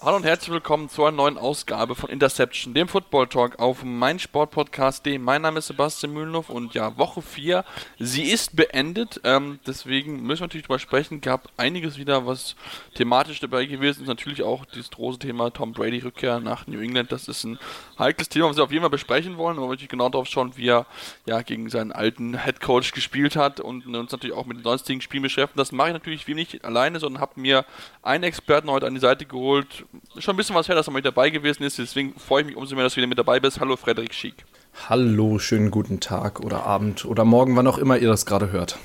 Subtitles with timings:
[0.00, 5.18] Hallo und herzlich willkommen zu einer neuen Ausgabe von Interception, dem Football Talk auf meinsportpodcast.de.
[5.18, 7.64] Mein Name ist Sebastian Mühlenhoff und ja, Woche 4,
[8.00, 9.20] sie ist beendet.
[9.22, 11.20] Ähm, deswegen müssen wir natürlich drüber sprechen.
[11.20, 12.56] Gab einiges wieder, was
[12.96, 14.08] thematisch dabei gewesen ist.
[14.08, 17.12] Natürlich auch dieses große Thema Tom Brady Rückkehr nach New England.
[17.12, 17.58] Das ist ein
[17.96, 19.56] heikles Thema, was wir auf jeden Fall besprechen wollen.
[19.56, 20.86] Aber natürlich genau darauf schauen, wie er
[21.24, 25.00] ja gegen seinen alten Head Coach gespielt hat und uns natürlich auch mit den sonstigen
[25.00, 25.58] Spielen beschäftigen.
[25.58, 27.64] Das mache ich natürlich wie nicht alleine, sondern habe mir
[28.02, 29.84] einen Experten heute an die Seite geholt
[30.18, 31.78] schon ein bisschen was her, dass er mit dabei gewesen ist.
[31.78, 33.60] Deswegen freue ich mich umso mehr, dass du wieder mit dabei bist.
[33.60, 34.44] Hallo, Frederik Schick.
[34.88, 38.78] Hallo, schönen guten Tag oder Abend oder morgen, wann auch immer ihr das gerade hört.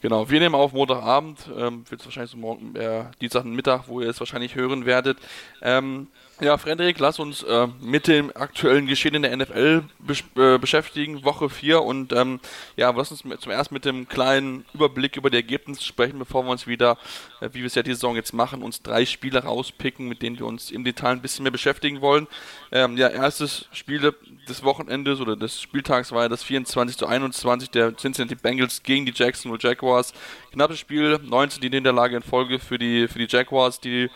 [0.00, 4.08] Genau, wir nehmen auf Montagabend, ähm, wird es wahrscheinlich so morgen, äh, Dienstagmittag, wo ihr
[4.08, 5.18] es wahrscheinlich hören werdet.
[5.62, 6.08] Ähm,
[6.40, 11.24] ja, Frederik, lass uns äh, mit dem aktuellen Geschehen in der NFL besch äh, beschäftigen,
[11.24, 12.40] Woche 4 und ähm,
[12.76, 16.50] ja, lass uns zum ersten mit dem kleinen Überblick über die Ergebnisse sprechen, bevor wir
[16.50, 16.98] uns wieder,
[17.40, 20.38] äh, wie wir es ja die Saison jetzt machen, uns drei Spiele rauspicken, mit denen
[20.38, 22.26] wir uns im Detail ein bisschen mehr beschäftigen wollen.
[22.70, 24.12] Ähm, ja, erstes Spiel
[24.46, 29.06] des Wochenendes oder des Spieltags war ja das 24 zu 21 der Cincinnati Bengals gegen
[29.06, 30.12] die Jacksonville Jaguars.
[30.52, 34.10] Knappes Spiel, 19 die Niederlage in Folge für die, für die Jaguars, die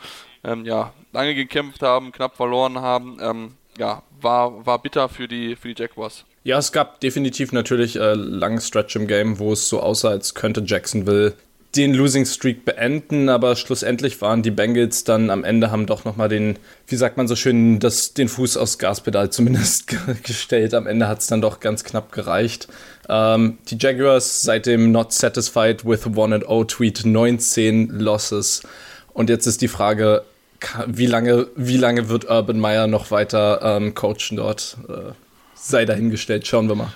[0.45, 3.19] ähm, ja, lange gekämpft haben, knapp verloren haben.
[3.21, 6.25] Ähm, ja, war, war bitter für die, für die Jaguars.
[6.43, 10.35] Ja, es gab definitiv natürlich äh, langen Stretch im Game, wo es so aussah, als
[10.35, 11.35] könnte Jacksonville
[11.77, 16.29] den Losing Streak beenden, aber schlussendlich waren die Bengals dann am Ende haben doch nochmal
[16.29, 19.87] den, wie sagt man so schön, das, den Fuß aufs Gaspedal zumindest
[20.25, 20.75] gestellt.
[20.75, 22.67] Am Ende hat es dann doch ganz knapp gereicht.
[23.09, 28.63] Ähm, die Jaguars seit dem Not Satisfied with 1-0 Tweet 19 Losses.
[29.13, 30.25] Und jetzt ist die Frage,
[30.87, 34.77] wie lange, wie lange wird Urban Meyer noch weiter ähm, coachen dort?
[34.89, 35.13] Äh,
[35.55, 36.93] sei dahingestellt, schauen wir mal.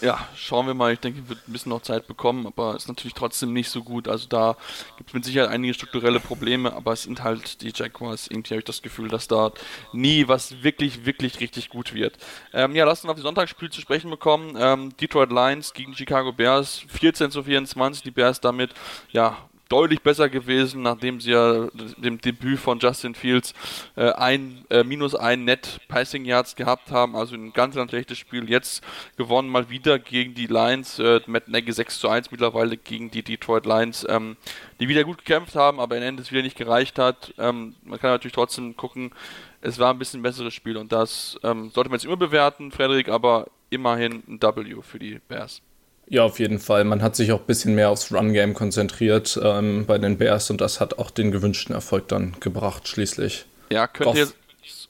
[0.00, 0.92] Ja, schauen wir mal.
[0.92, 4.06] Ich denke, wird ein bisschen noch Zeit bekommen, aber ist natürlich trotzdem nicht so gut.
[4.06, 4.56] Also da
[4.98, 8.26] gibt es mit Sicherheit einige strukturelle Probleme, aber es sind halt die Jaguars.
[8.28, 9.52] Irgendwie habe ich das Gefühl, dass da
[9.92, 12.18] nie was wirklich, wirklich richtig gut wird.
[12.52, 14.56] Ähm, ja, lass uns auf die Sonntagsspiel zu sprechen bekommen.
[14.58, 18.02] Ähm, Detroit Lions gegen Chicago Bears, 14 zu 24.
[18.02, 18.74] Die Bears damit,
[19.10, 19.38] ja,
[19.68, 23.54] deutlich besser gewesen, nachdem sie ja dem Debüt von Justin Fields
[23.96, 28.18] äh, ein äh, minus ein Net Passing Yards gehabt haben, also ein ganz, ganz schlechtes
[28.18, 28.48] Spiel.
[28.50, 28.84] Jetzt
[29.16, 33.22] gewonnen mal wieder gegen die Lions, äh, Matt Nagy 6 zu 1 mittlerweile gegen die
[33.22, 34.36] Detroit Lions, ähm,
[34.80, 37.34] die wieder gut gekämpft haben, aber am Ende es wieder nicht gereicht hat.
[37.38, 39.12] Ähm, man kann natürlich trotzdem gucken,
[39.60, 43.08] es war ein bisschen besseres Spiel und das ähm, sollte man jetzt immer bewerten, Frederik,
[43.08, 45.62] aber immerhin ein W für die Bears.
[46.08, 46.84] Ja, auf jeden Fall.
[46.84, 50.60] Man hat sich auch ein bisschen mehr aufs Run-Game konzentriert ähm, bei den Bears und
[50.60, 53.46] das hat auch den gewünschten Erfolg dann gebracht, schließlich.
[53.70, 54.36] Ja, könnte jetzt.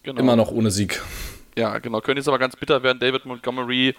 [0.03, 0.21] Genau.
[0.21, 1.01] Immer noch ohne Sieg.
[1.57, 2.01] Ja, genau.
[2.01, 2.99] Könnte jetzt aber ganz bitter werden.
[2.99, 3.95] David Montgomery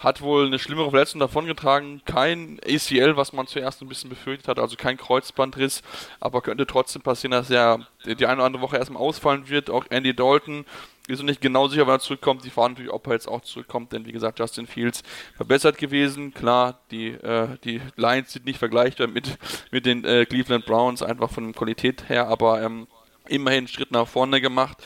[0.00, 2.02] hat wohl eine schlimmere Verletzung davongetragen.
[2.04, 5.82] Kein ACL, was man zuerst ein bisschen befürchtet hat, also kein Kreuzbandriss.
[6.20, 9.70] Aber könnte trotzdem passieren, dass er die eine oder andere Woche erstmal ausfallen wird.
[9.70, 10.66] Auch Andy Dalton
[11.08, 12.44] ist noch nicht genau sicher, wann er zurückkommt.
[12.44, 15.02] Die fahren natürlich, ob er jetzt auch zurückkommt, denn wie gesagt, Justin Fields
[15.36, 16.34] verbessert gewesen.
[16.34, 19.38] Klar, die, äh, die Lions sind nicht vergleichbar mit,
[19.70, 22.86] mit den äh, Cleveland Browns, einfach von Qualität her, aber ähm,
[23.28, 24.78] immerhin einen Schritt nach vorne gemacht.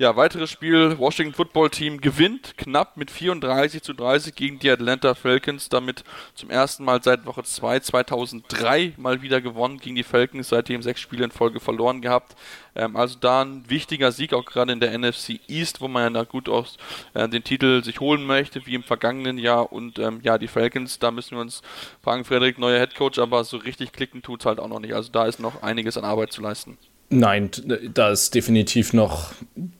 [0.00, 0.96] Ja, weiteres Spiel.
[0.96, 5.70] Washington Football Team gewinnt knapp mit 34 zu 30 gegen die Atlanta Falcons.
[5.70, 6.04] Damit
[6.34, 10.50] zum ersten Mal seit Woche 2 2003 mal wieder gewonnen gegen die Falcons.
[10.50, 12.36] Seitdem sechs Spiele in Folge verloren gehabt.
[12.76, 16.10] Ähm, also da ein wichtiger Sieg auch gerade in der NFC East, wo man ja
[16.10, 16.76] da gut aus
[17.14, 19.72] äh, den Titel sich holen möchte, wie im vergangenen Jahr.
[19.72, 21.60] Und ähm, ja, die Falcons, da müssen wir uns
[22.04, 24.94] fragen, Frederik, neuer Headcoach, aber so richtig klicken tut es halt auch noch nicht.
[24.94, 26.78] Also da ist noch einiges an Arbeit zu leisten.
[27.10, 27.50] Nein,
[27.94, 29.32] da ist definitiv noch.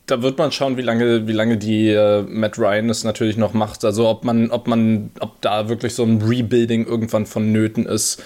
[0.07, 3.53] Da wird man schauen, wie lange, wie lange die äh, Matt Ryan es natürlich noch
[3.53, 3.85] macht.
[3.85, 8.23] Also ob man, ob man, ob da wirklich so ein Rebuilding irgendwann vonnöten ist.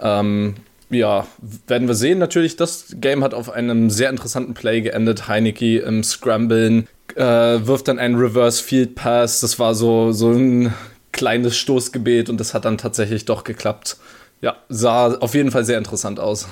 [0.00, 0.54] Ähm,
[0.88, 1.26] ja,
[1.66, 2.18] werden wir sehen.
[2.18, 5.26] Natürlich, das Game hat auf einem sehr interessanten Play geendet.
[5.26, 6.86] Heineke im Scramblen
[7.16, 9.40] äh, wirft dann einen Reverse Field Pass.
[9.40, 10.72] Das war so, so ein
[11.10, 13.96] kleines Stoßgebet und das hat dann tatsächlich doch geklappt.
[14.40, 16.48] Ja, sah auf jeden Fall sehr interessant aus.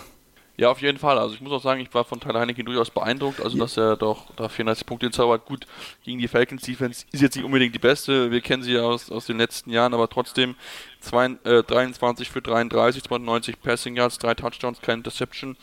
[0.59, 1.19] Ja, auf jeden Fall.
[1.19, 3.41] Also ich muss auch sagen, ich war von Tyler Heineken durchaus beeindruckt.
[3.41, 5.47] Also dass er doch da 34 Punkte zaubert.
[5.47, 5.67] Gut,
[6.05, 8.31] gegen die Falcons Defense ist jetzt nicht unbedingt die beste.
[8.31, 10.55] Wir kennen sie ja aus, aus den letzten Jahren, aber trotzdem
[11.01, 15.57] zwei, äh, 23 für 33, 92 Passing Yards, drei Touchdowns, keine Interception.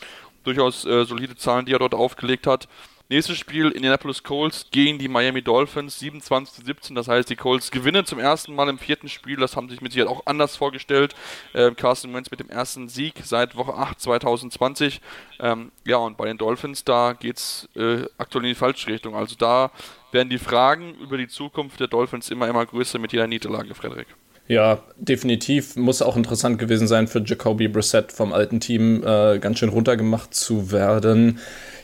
[0.43, 2.67] Durchaus äh, solide Zahlen, die er dort aufgelegt hat.
[3.11, 6.95] Nächstes Spiel Indianapolis Colts gegen die Miami Dolphins 27 zu 17.
[6.95, 9.37] Das heißt, die Colts gewinnen zum ersten Mal im vierten Spiel.
[9.37, 11.15] Das haben sich mit Sicherheit auch anders vorgestellt.
[11.55, 15.01] Ähm, Carson Wentz mit dem ersten Sieg seit Woche 8 2020.
[15.39, 19.15] Ähm, ja, und bei den Dolphins, da geht es äh, aktuell in die falsche Richtung.
[19.15, 19.71] Also da
[20.11, 24.07] werden die Fragen über die Zukunft der Dolphins immer, immer größer mit jeder Niederlage, Frederik.
[24.49, 25.75] Ja, definitiv.
[25.75, 30.33] Muss auch interessant gewesen sein für Jacoby Brissett vom alten Team, äh, ganz schön runtergemacht
[30.33, 31.37] zu werden.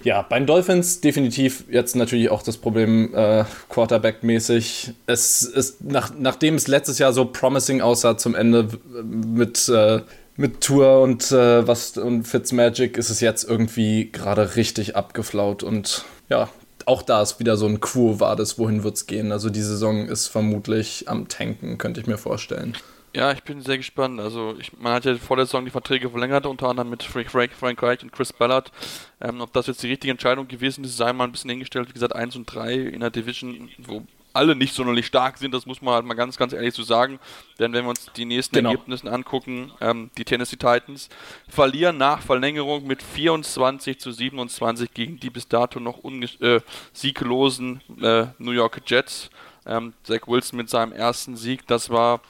[0.04, 4.94] Ja, bei den Dolphins definitiv jetzt natürlich auch das Problem äh, Quarterback-mäßig.
[5.06, 8.68] Es ist, nach, nachdem es letztes Jahr so promising aussah zum Ende
[9.04, 10.02] mit, äh,
[10.36, 16.04] mit Tour und, äh, was, und Fitzmagic, ist es jetzt irgendwie gerade richtig abgeflaut und
[16.30, 16.50] ja,
[16.86, 19.32] auch da ist wieder so ein Quo war das, wohin wird es gehen.
[19.32, 22.78] Also die Saison ist vermutlich am Tanken, könnte ich mir vorstellen.
[23.16, 24.20] Ja, ich bin sehr gespannt.
[24.20, 27.32] Also ich, man hat ja vor der Saison die Verträge verlängert, unter anderem mit Frank,
[27.32, 28.74] Frank, Frank Reich und Chris Ballard.
[29.22, 31.88] Ähm, ob das jetzt die richtige Entscheidung gewesen ist, sei mal ein bisschen hingestellt.
[31.88, 34.04] Wie gesagt, 1 und 3 in der Division, wo
[34.36, 37.20] alle nicht sonderlich stark sind, das muss man halt mal ganz, ganz ehrlich so sagen.
[37.60, 38.72] Denn wenn wir uns die nächsten genau.
[38.72, 41.10] Ergebnisse angucken, ähm, die Tennessee Titans
[41.48, 46.60] verlieren nach Verlängerung mit 24 zu 27 gegen die bis dato noch äh,
[46.94, 49.30] sieglosen äh, New York Jets.
[49.66, 52.22] Ähm, Zach Wilson mit seinem ersten Sieg, das war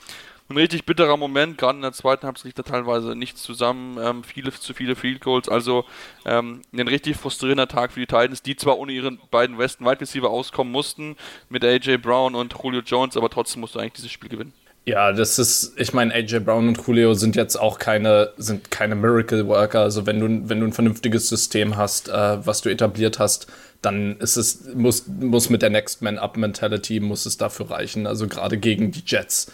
[0.50, 1.58] ein richtig bitterer Moment.
[1.58, 3.98] Gerade in der zweiten Halbzeit liegt da teilweise nichts zusammen.
[4.02, 5.50] Ähm, viele zu viele Field Goals.
[5.50, 5.86] Also
[6.26, 10.02] ähm, ein richtig frustrierender Tag für die Titans, die zwar ohne ihren beiden Westen Wide
[10.02, 11.16] Receiver auskommen mussten,
[11.50, 14.54] mit AJ Brown und Julio Jones, aber trotzdem musst du eigentlich dieses Spiel gewinnen.
[14.88, 18.94] Ja, das ist, ich meine, AJ Brown und Julio sind jetzt auch keine, sind keine
[18.94, 19.80] Miracle Worker.
[19.80, 23.48] Also wenn du, wenn du ein vernünftiges System hast, äh, was du etabliert hast,
[23.82, 28.06] dann ist es, muss, muss mit der Next Man Up Mentality, muss es dafür reichen.
[28.06, 29.52] Also gerade gegen die Jets.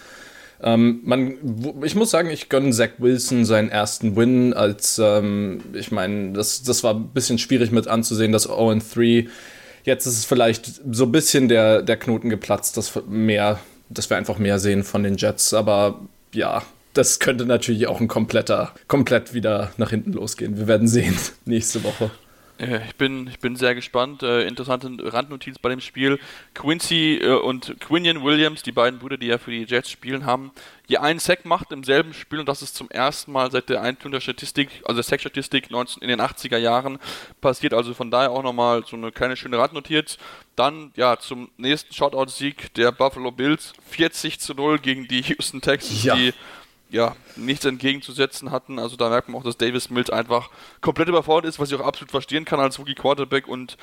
[0.64, 1.38] Ähm, man,
[1.84, 6.64] ich muss sagen, ich gönne Zach Wilson seinen ersten Win als, ähm, ich meine, das,
[6.64, 9.28] das war ein bisschen schwierig mit anzusehen, das 0-3.
[9.84, 13.60] Jetzt ist es vielleicht so ein bisschen der, der Knoten geplatzt, dass, mehr,
[13.90, 15.54] dass wir einfach mehr sehen von den Jets.
[15.54, 16.00] Aber
[16.34, 16.62] ja,
[16.94, 20.58] das könnte natürlich auch ein kompletter, komplett wieder nach hinten losgehen.
[20.58, 22.12] Wir werden sehen nächste Woche.
[22.62, 24.22] Ich bin, ich bin sehr gespannt.
[24.22, 26.20] Äh, interessante Randnotiz bei dem Spiel.
[26.54, 30.52] Quincy äh, und Quinion Williams, die beiden Brüder, die ja für die Jets spielen, haben
[30.86, 33.82] je einen Sack macht im selben Spiel und das ist zum ersten Mal seit der
[33.82, 37.00] Einführung der Statistik, also der Sack-Statistik in den 80er Jahren
[37.40, 37.74] passiert.
[37.74, 40.18] Also von daher auch nochmal so eine kleine schöne Randnotiz.
[40.56, 46.04] Dann ja zum nächsten Shoutout-Sieg der Buffalo Bills 40 zu 0 gegen die Houston Texans,
[46.04, 46.16] ja.
[46.16, 46.34] die
[46.92, 48.78] ja, nichts entgegenzusetzen hatten.
[48.78, 50.50] Also da merkt man auch, dass Davis Mills einfach
[50.82, 53.48] komplett überfordert ist, was ich auch absolut verstehen kann als Rookie Quarterback.
[53.48, 53.78] Und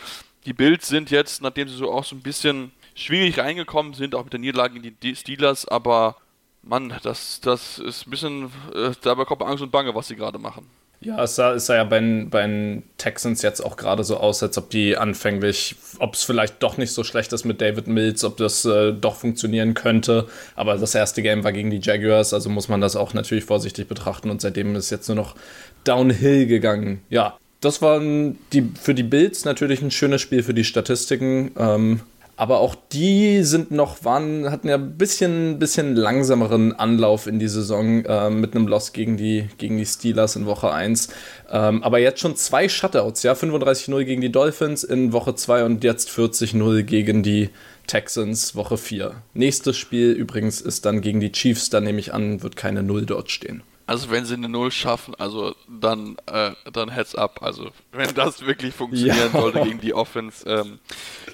[0.44, 4.24] die Bills sind jetzt, nachdem sie so auch so ein bisschen schwierig reingekommen sind, auch
[4.24, 6.16] mit der Niederlage in die Steelers, aber
[6.62, 8.44] Mann, das, das ist ein bisschen,
[8.74, 10.68] äh, da bekommt man Angst und Bange, was sie gerade machen.
[11.00, 14.42] Ja, es sah, es sah ja bei, bei den Texans jetzt auch gerade so aus,
[14.42, 18.24] als ob die anfänglich, ob es vielleicht doch nicht so schlecht ist mit David Mills,
[18.24, 20.26] ob das äh, doch funktionieren könnte.
[20.56, 23.86] Aber das erste Game war gegen die Jaguars, also muss man das auch natürlich vorsichtig
[23.86, 25.36] betrachten und seitdem ist jetzt nur noch
[25.84, 27.00] downhill gegangen.
[27.10, 31.52] Ja, das war die, für die Bills natürlich ein schönes Spiel für die Statistiken.
[31.56, 32.00] Ähm,
[32.38, 37.48] aber auch die sind noch, waren, hatten ja ein bisschen, bisschen langsameren Anlauf in die
[37.48, 41.08] Saison äh, mit einem Loss gegen die, gegen die Steelers in Woche 1.
[41.50, 45.82] Ähm, aber jetzt schon zwei Shutouts, ja, 35-0 gegen die Dolphins in Woche 2 und
[45.82, 47.50] jetzt 40-0 gegen die
[47.88, 49.16] Texans Woche 4.
[49.34, 53.04] Nächstes Spiel übrigens ist dann gegen die Chiefs, da nehme ich an, wird keine Null
[53.04, 53.64] dort stehen.
[53.88, 57.42] Also wenn sie eine Null schaffen, also dann, äh, dann Heads up.
[57.42, 59.40] Also wenn das wirklich funktionieren ja.
[59.40, 60.78] sollte gegen die Offense, ähm,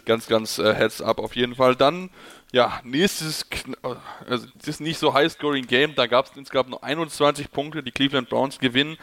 [0.05, 1.75] ganz, ganz äh, Heads up auf jeden Fall.
[1.75, 2.11] Dann,
[2.53, 3.45] ja, nächstes,
[3.83, 7.83] also das ist nicht so High-Scoring Game, da gab es insgesamt nur 21 Punkte.
[7.83, 8.99] Die Cleveland Browns gewinnen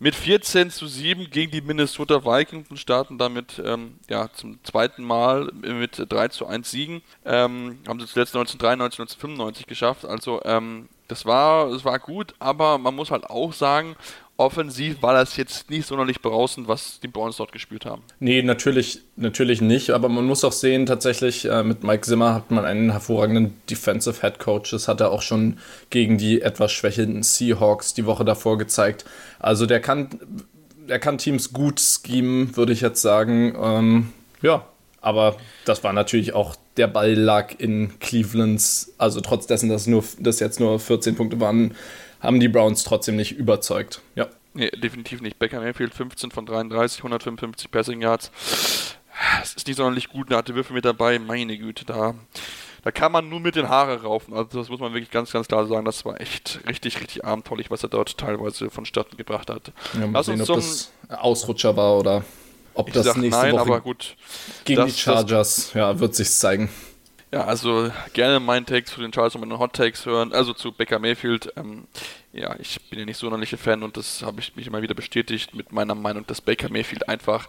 [0.00, 5.04] mit 14 zu 7 gegen die Minnesota Vikings und starten damit ähm, ja, zum zweiten
[5.04, 7.02] Mal mit 3 zu 1 Siegen.
[7.24, 10.04] Ähm, haben sie zuletzt 1993, 1995 geschafft.
[10.04, 13.96] Also ähm, das war, das war gut, aber man muss halt auch sagen,
[14.36, 18.02] offensiv war das jetzt nicht sonderlich berauschend, was die Browns dort gespielt haben.
[18.20, 22.50] Nee, natürlich, natürlich nicht, aber man muss auch sehen, tatsächlich äh, mit Mike Zimmer hat
[22.50, 24.70] man einen hervorragenden Defensive Head Coach.
[24.70, 25.58] Das hat er auch schon
[25.90, 29.04] gegen die etwas schwächelnden Seahawks die Woche davor gezeigt.
[29.38, 30.10] Also der kann,
[30.88, 33.56] der kann Teams gut schemen, würde ich jetzt sagen.
[33.60, 34.66] Ähm, ja,
[35.00, 40.04] aber das war natürlich auch der Ball lag in Clevelands, also trotz dessen, dass, nur,
[40.18, 41.74] dass jetzt nur 14 Punkte waren,
[42.20, 44.02] haben die Browns trotzdem nicht überzeugt.
[44.14, 44.28] Ja.
[44.54, 45.38] Nee, definitiv nicht.
[45.38, 48.30] Becker Mayfield 15 von 33, 155 Passing Yards.
[49.40, 52.14] Das ist nicht sonderlich gut, da hatte Würfel mit dabei, meine Güte, da,
[52.82, 54.34] da kann man nur mit den Haaren raufen.
[54.34, 55.84] Also das muss man wirklich ganz, ganz klar sagen.
[55.84, 59.72] Das war echt richtig, richtig abenteuerlich, was er dort teilweise vonstatten gebracht hat.
[59.94, 62.24] Ja, mal Lass sehen, ob das Ausrutscher war oder
[62.76, 64.16] Ob ich das nächste nein, Woche aber gut.
[64.64, 66.68] Gegen das, die Chargers, ja, wird sich's zeigen.
[67.32, 70.72] Ja, also gerne meinen Takes zu den Chargers und meine Hot Takes hören, also zu
[70.72, 71.52] Becker Mayfield.
[71.56, 71.88] Ähm,
[72.32, 74.94] ja, ich bin ja nicht so sonderlicher Fan und das habe ich mich immer wieder
[74.94, 77.48] bestätigt mit meiner Meinung, dass Baker Mayfield einfach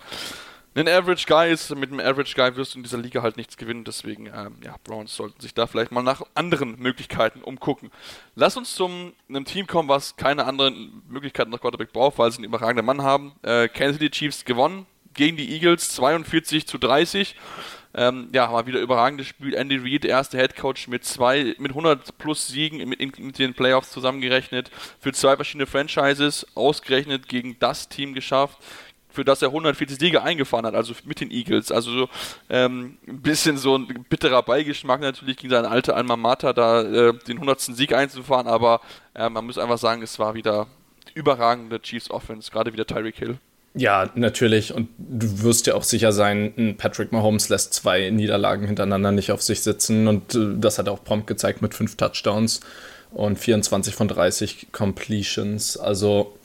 [0.76, 1.76] ein Average Guy ist.
[1.76, 3.84] Mit einem Average Guy wirst du in dieser Liga halt nichts gewinnen.
[3.84, 7.92] Deswegen, ähm, ja, Browns sollten sich da vielleicht mal nach anderen Möglichkeiten umgucken.
[8.36, 8.90] Lass uns zu
[9.30, 13.02] einem Team kommen, was keine anderen Möglichkeiten nach Quarterback braucht, weil sie einen überragenden Mann
[13.02, 13.34] haben.
[13.44, 14.86] Äh, Kansas City Chiefs gewonnen
[15.18, 17.36] gegen die Eagles 42 zu 30.
[17.94, 19.56] Ähm, ja, mal wieder überragendes Spiel.
[19.56, 23.54] Andy Reid, erster Head Coach mit zwei, mit 100 plus Siegen mit, in, mit den
[23.54, 24.70] Playoffs zusammengerechnet,
[25.00, 28.60] für zwei verschiedene Franchises ausgerechnet gegen das Team geschafft
[29.10, 31.72] für das er 140 Siege eingefahren hat, also mit den Eagles.
[31.72, 32.10] Also so
[32.52, 37.14] ähm, ein bisschen so ein bitterer Beigeschmack natürlich gegen seine alte Alma Mater da äh,
[37.28, 37.60] den 100.
[37.62, 38.80] Sieg einzufahren, aber
[39.16, 40.68] äh, man muss einfach sagen, es war wieder
[41.16, 43.40] überragende Chiefs Offense, gerade wieder Tyreek Hill.
[43.78, 44.74] Ja, natürlich.
[44.74, 49.44] Und du wirst ja auch sicher sein, Patrick Mahomes lässt zwei Niederlagen hintereinander nicht auf
[49.44, 50.08] sich sitzen.
[50.08, 52.62] Und äh, das hat er auch prompt gezeigt mit fünf Touchdowns
[53.12, 55.78] und 24 von 30 Completions.
[55.78, 56.36] Also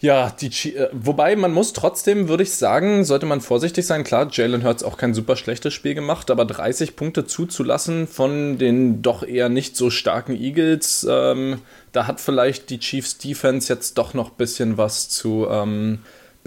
[0.00, 4.04] ja, die, äh, wobei man muss trotzdem, würde ich sagen, sollte man vorsichtig sein.
[4.04, 9.02] Klar, Jalen Hurts auch kein super schlechtes Spiel gemacht, aber 30 Punkte zuzulassen von den
[9.02, 14.14] doch eher nicht so starken Eagles, ähm, da hat vielleicht die Chiefs Defense jetzt doch
[14.14, 15.98] noch ein bisschen was zu ähm,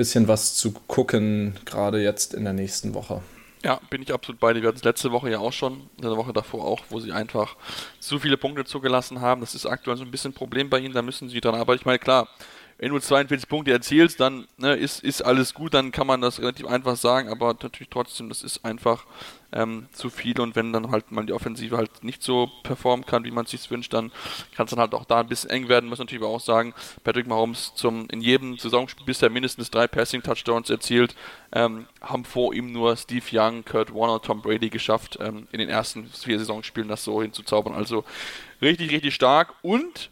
[0.02, 3.22] bisschen was zu gucken, gerade jetzt in der nächsten Woche.
[3.64, 4.64] Ja, bin ich absolut bei dir.
[4.64, 7.12] Wir hatten es letzte Woche ja auch schon, in der Woche davor auch, wo sie
[7.12, 7.56] einfach
[8.00, 9.42] zu viele Punkte zugelassen haben.
[9.42, 11.82] Das ist aktuell so ein bisschen ein Problem bei ihnen, da müssen sie dran arbeiten.
[11.82, 12.28] Ich meine, klar,
[12.82, 16.40] wenn du 42 Punkte erzielst, dann ne, ist, ist alles gut, dann kann man das
[16.40, 19.06] relativ einfach sagen, aber natürlich trotzdem, das ist einfach
[19.52, 23.24] ähm, zu viel und wenn dann halt mal die Offensive halt nicht so performen kann,
[23.24, 24.12] wie man es sich wünscht, dann
[24.56, 26.74] kann es dann halt auch da ein bisschen eng werden, muss natürlich auch sagen,
[27.04, 31.16] Patrick Mahomes zum, in jedem Saisonspiel bisher mindestens drei Passing-Touchdowns erzielt,
[31.52, 35.70] ähm, haben vor ihm nur Steve Young, Kurt Warner, Tom Brady geschafft, ähm, in den
[35.70, 38.06] ersten vier Saisonspielen das so hinzuzaubern, also
[38.60, 40.10] richtig, richtig stark und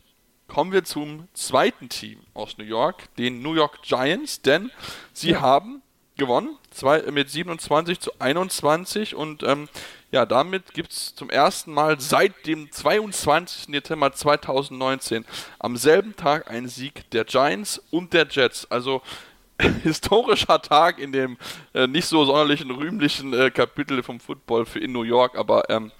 [0.50, 4.72] kommen wir zum zweiten Team aus New York, den New York Giants, denn
[5.14, 5.42] sie ja.
[5.42, 5.82] haben
[6.18, 9.70] gewonnen, zwei, mit 27 zu 21 und ähm,
[10.12, 13.72] ja, damit gibt es zum ersten Mal seit dem 22.
[13.72, 15.24] Dezember 2019
[15.60, 18.70] am selben Tag einen Sieg der Giants und der Jets.
[18.72, 19.04] Also
[19.84, 21.38] historischer Tag in dem
[21.74, 25.92] äh, nicht so sonderlichen rühmlichen äh, Kapitel vom Football für in New York, aber ähm,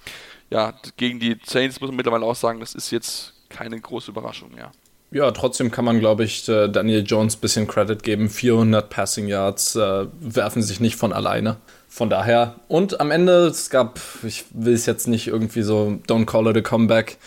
[0.50, 4.54] ja, gegen die Saints muss man mittlerweile auch sagen, das ist jetzt keine große Überraschung
[4.54, 4.72] mehr.
[5.12, 8.30] Ja, trotzdem kann man, glaube ich, äh, Daniel Jones ein bisschen Credit geben.
[8.30, 11.56] 400 Passing Yards äh, werfen sich nicht von alleine.
[11.88, 12.54] Von daher.
[12.68, 16.56] Und am Ende, es gab, ich will es jetzt nicht irgendwie so, don't call it
[16.56, 17.18] a comeback.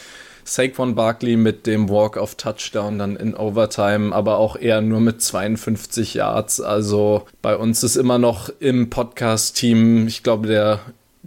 [0.46, 5.22] Saquon Barkley mit dem Walk of Touchdown dann in Overtime, aber auch eher nur mit
[5.22, 6.62] 52 Yards.
[6.62, 10.80] Also bei uns ist immer noch im Podcast-Team, ich glaube, der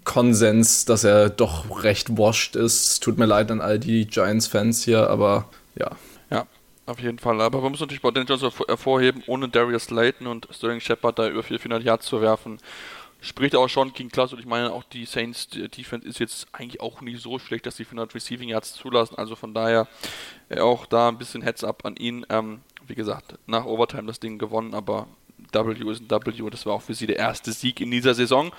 [0.06, 3.02] Konsens, dass er doch recht washed ist.
[3.02, 5.90] Tut mir leid an all die Giants-Fans hier, aber ja.
[6.30, 6.46] Ja,
[6.86, 7.40] auf jeden Fall.
[7.42, 11.28] Aber man muss natürlich bei den Johnson hervorheben, ohne Darius Layton und Sterling Shepard da
[11.28, 12.58] über 400 Yards zu werfen,
[13.20, 14.36] spricht auch schon gegen Klasse.
[14.36, 17.76] Und ich meine, auch die Saints Defense ist jetzt eigentlich auch nicht so schlecht, dass
[17.76, 19.18] sie 400 Receiving Yards zulassen.
[19.18, 19.88] Also von daher
[20.48, 22.25] äh, auch da ein bisschen Heads up an ihn.
[22.30, 25.08] Ähm, wie gesagt, nach Overtime das Ding gewonnen, aber
[25.52, 26.50] W ist ein W.
[26.50, 28.52] Das war auch für sie der erste Sieg in dieser Saison.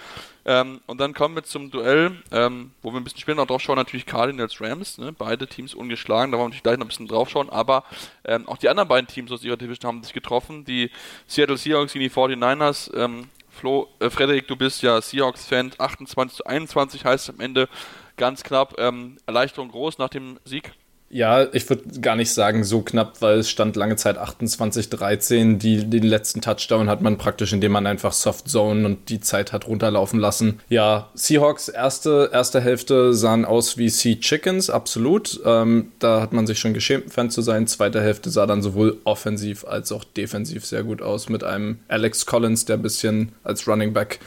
[0.46, 3.62] Ähm, und dann kommen wir zum Duell, ähm, wo wir ein bisschen später noch drauf
[3.62, 4.98] schauen, natürlich Cardinals Rams.
[4.98, 5.12] Ne?
[5.12, 7.50] Beide Teams ungeschlagen, da wollen wir natürlich gleich noch ein bisschen drauf schauen.
[7.50, 7.84] Aber
[8.25, 10.65] ähm, auch die anderen beiden Teams aus ihrer Division haben sich getroffen.
[10.65, 10.91] Die
[11.27, 12.96] Seattle Seahawks gegen die 49ers.
[12.96, 15.74] Ähm, Flo, äh, Frederik, du bist ja Seahawks-Fan.
[15.77, 17.67] 28 zu 21 heißt am Ende
[18.15, 18.75] ganz knapp.
[18.77, 20.74] Ähm, Erleichterung groß nach dem Sieg.
[21.09, 25.57] Ja, ich würde gar nicht sagen so knapp, weil es stand lange Zeit 28-13.
[25.57, 29.53] Die, den letzten Touchdown hat man praktisch, indem man einfach Soft Zone und die Zeit
[29.53, 30.59] hat runterlaufen lassen.
[30.67, 35.39] Ja, Seahawks erste, erste Hälfte sahen aus wie Sea Chickens, absolut.
[35.45, 37.67] Ähm, da hat man sich schon geschämt, Fan zu sein.
[37.67, 42.25] Zweite Hälfte sah dann sowohl offensiv als auch defensiv sehr gut aus mit einem Alex
[42.25, 44.19] Collins, der ein bisschen als Running Back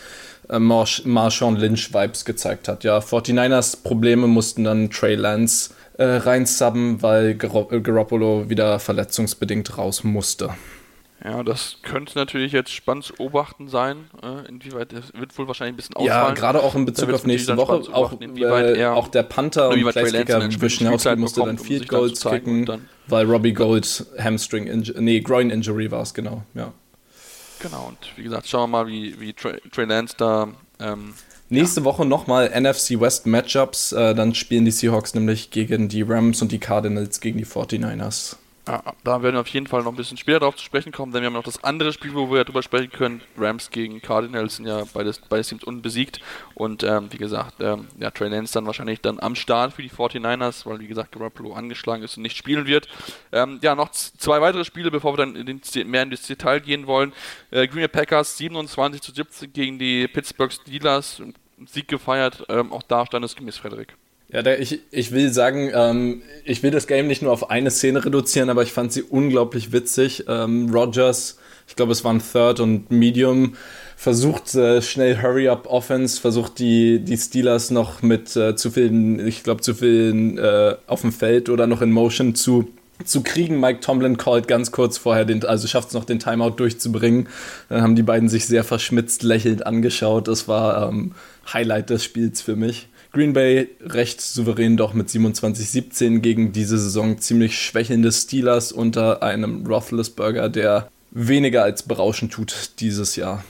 [0.49, 2.85] äh, Marshawn Lynch Vibes gezeigt hat.
[2.85, 5.71] Ja, 49ers Probleme mussten dann Trey Lance
[6.01, 10.55] äh, reinsubben, weil äh, Garoppolo wieder verletzungsbedingt raus musste.
[11.23, 14.09] Ja, das könnte natürlich jetzt spannend zu beobachten sein.
[14.23, 16.29] Äh, inwieweit, das wird wohl wahrscheinlich ein bisschen ausfallen.
[16.29, 17.83] Ja, gerade auch in Bezug auf nächste Woche.
[17.93, 22.67] Auch, äh, auch der Panther und Playmaker Wischnowski musste dann Field Goals kicken,
[23.07, 26.73] weil Robbie Gold Hamstring, Injury, nee, Groin Injury war es, genau, ja.
[27.61, 30.49] Genau, und wie gesagt, schauen wir mal, wie, wie Trey, Trey Lance da
[30.81, 31.13] ähm,
[31.51, 31.85] Nächste ja.
[31.85, 33.93] Woche nochmal NFC West Matchups.
[33.93, 38.37] Äh, dann spielen die Seahawks nämlich gegen die Rams und die Cardinals gegen die 49ers.
[38.69, 41.13] Ja, da werden wir auf jeden Fall noch ein bisschen später darauf zu sprechen kommen,
[41.13, 43.21] denn wir haben noch das andere Spiel, wo wir ja drüber sprechen können.
[43.37, 46.21] Rams gegen Cardinals sind ja beides, beides Teams unbesiegt.
[46.55, 49.91] Und ähm, wie gesagt, ähm, ja, Trey Lance dann wahrscheinlich dann am Start für die
[49.91, 52.87] 49ers, weil wie gesagt Garoppolo angeschlagen ist und nicht spielen wird.
[53.33, 56.61] Ähm, ja, noch zwei weitere Spiele, bevor wir dann in den, mehr in das Detail
[56.61, 57.13] gehen wollen.
[57.51, 61.21] Äh, Green Bay Packers 27 zu 17 gegen die Pittsburgh Steelers.
[61.67, 62.45] Sieg gefeiert.
[62.49, 63.97] Ähm, auch da stand es gemäß Frederik.
[64.33, 68.05] Ja, ich, ich will sagen, ähm, ich will das Game nicht nur auf eine Szene
[68.05, 70.25] reduzieren, aber ich fand sie unglaublich witzig.
[70.29, 73.57] Ähm, Rogers, ich glaube, es waren Third und Medium,
[73.97, 79.63] versucht äh, schnell Hurry-Up-Offense, versucht die, die Steelers noch mit äh, zu vielen, ich glaube,
[79.63, 82.69] zu vielen äh, auf dem Feld oder noch in Motion zu
[83.05, 83.61] zu kriegen.
[83.61, 87.29] Mike Tomlin callt ganz kurz vorher den, also schafft es noch den Timeout durchzubringen.
[87.69, 90.29] Dann haben die beiden sich sehr verschmitzt lächelnd angeschaut.
[90.29, 91.15] Das war ähm,
[91.53, 92.89] Highlight des Spiels für mich.
[93.13, 99.67] Green Bay recht souverän doch mit 27-17 gegen diese Saison ziemlich schwächelnde Steelers unter einem
[99.67, 103.43] Roethlisberger, der weniger als berauschend tut dieses Jahr.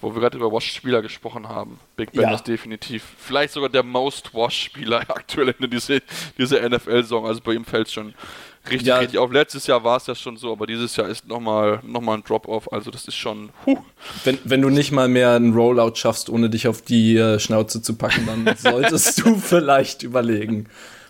[0.00, 1.78] Wo wir gerade über Wash-Spieler gesprochen haben.
[1.96, 2.34] Big Ben ja.
[2.34, 5.98] ist definitiv vielleicht sogar der most Wash-Spieler aktuell in dieser,
[6.38, 7.26] dieser NFL-Saison.
[7.26, 8.14] Also bei ihm fällt es schon
[8.70, 8.98] richtig, ja.
[8.98, 9.32] richtig auf.
[9.32, 12.22] Letztes Jahr war es ja schon so, aber dieses Jahr ist nochmal noch mal ein
[12.22, 12.72] Drop-Off.
[12.72, 13.50] Also das ist schon.
[13.64, 13.78] Huh.
[14.24, 17.82] Wenn, wenn du nicht mal mehr einen Rollout schaffst, ohne dich auf die äh, Schnauze
[17.82, 20.68] zu packen, dann solltest du vielleicht überlegen,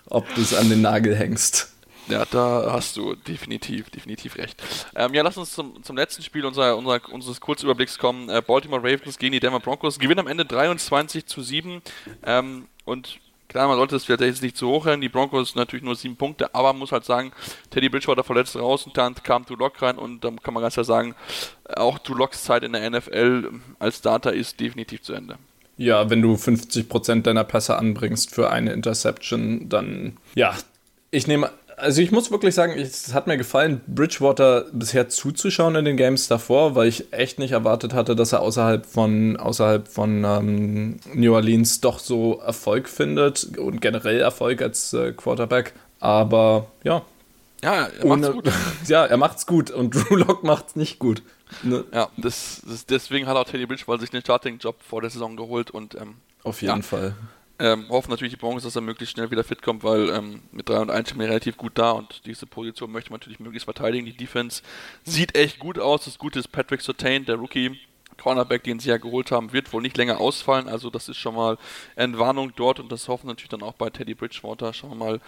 [0.09, 1.73] ob du es an den Nagel hängst.
[2.09, 4.63] Ja, da hast du definitiv, definitiv recht.
[4.95, 8.29] Ähm, ja, lass uns zum, zum letzten Spiel unserer, unserer, unseres Kurzüberblicks kommen.
[8.29, 11.83] Äh, Baltimore Ravens gegen die Denver Broncos gewinnen am Ende 23 zu 7.
[12.25, 13.19] Ähm, und
[13.57, 15.01] Klar, man sollte es vielleicht jetzt nicht zu hoch rennen.
[15.01, 17.33] Die Broncos natürlich nur sieben Punkte, aber man muss halt sagen,
[17.71, 20.85] Teddy Bridgewater verletzt raus und dann kam Duloc rein und dann kann man ganz klar
[20.85, 21.15] sagen,
[21.75, 23.49] auch Dulocs Zeit in der NFL
[23.79, 25.39] als Starter ist definitiv zu Ende.
[25.79, 30.55] Ja, wenn du 50% deiner Pässe anbringst für eine Interception, dann ja,
[31.11, 35.85] ich nehme also ich muss wirklich sagen, es hat mir gefallen, Bridgewater bisher zuzuschauen in
[35.85, 40.25] den Games davor, weil ich echt nicht erwartet hatte, dass er außerhalb von, außerhalb von
[40.25, 45.75] ähm, New Orleans doch so Erfolg findet und generell Erfolg als äh, Quarterback.
[46.01, 47.03] Aber ja.
[47.63, 48.53] Ja, er macht's gut.
[48.87, 51.23] ja, er macht's gut und Drew Lock macht's nicht gut.
[51.63, 51.85] Ne?
[51.93, 55.71] Ja, das, das, deswegen hat auch Teddy Bridgewater sich den Starting-Job vor der Saison geholt
[55.71, 56.83] und ähm, auf jeden ja.
[56.83, 57.15] Fall.
[57.59, 60.69] Ähm, hoffen natürlich die Broncos, dass er möglichst schnell wieder fit kommt, weil ähm, mit
[60.69, 63.65] 3 und 1 stehen wir relativ gut da und diese Position möchte man natürlich möglichst
[63.65, 64.05] verteidigen.
[64.05, 64.63] Die Defense
[65.05, 66.05] sieht echt gut aus.
[66.05, 67.79] Das Gute ist Patrick Sotain, der Rookie
[68.19, 70.69] Cornerback, den sie ja geholt haben, wird wohl nicht länger ausfallen.
[70.69, 71.59] Also das ist schon mal
[71.95, 74.73] Entwarnung dort und das hoffen natürlich dann auch bei Teddy Bridgewater.
[74.73, 75.21] Schauen wir mal,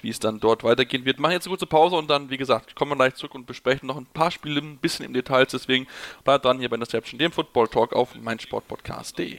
[0.00, 1.18] wie es dann dort weitergehen wird.
[1.18, 3.86] Machen jetzt eine kurze Pause und dann, wie gesagt, kommen wir gleich zurück und besprechen
[3.86, 5.46] noch ein paar Spiele ein bisschen im Detail.
[5.46, 5.86] Deswegen
[6.24, 9.38] bleibt dran hier bei Interception, dem Football Talk auf meinsportpodcast.de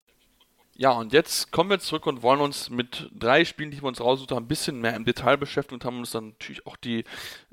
[0.81, 4.01] Ja, und jetzt kommen wir zurück und wollen uns mit drei Spielen, die wir uns
[4.01, 7.03] rausgesucht haben, ein bisschen mehr im Detail beschäftigen und haben uns dann natürlich auch die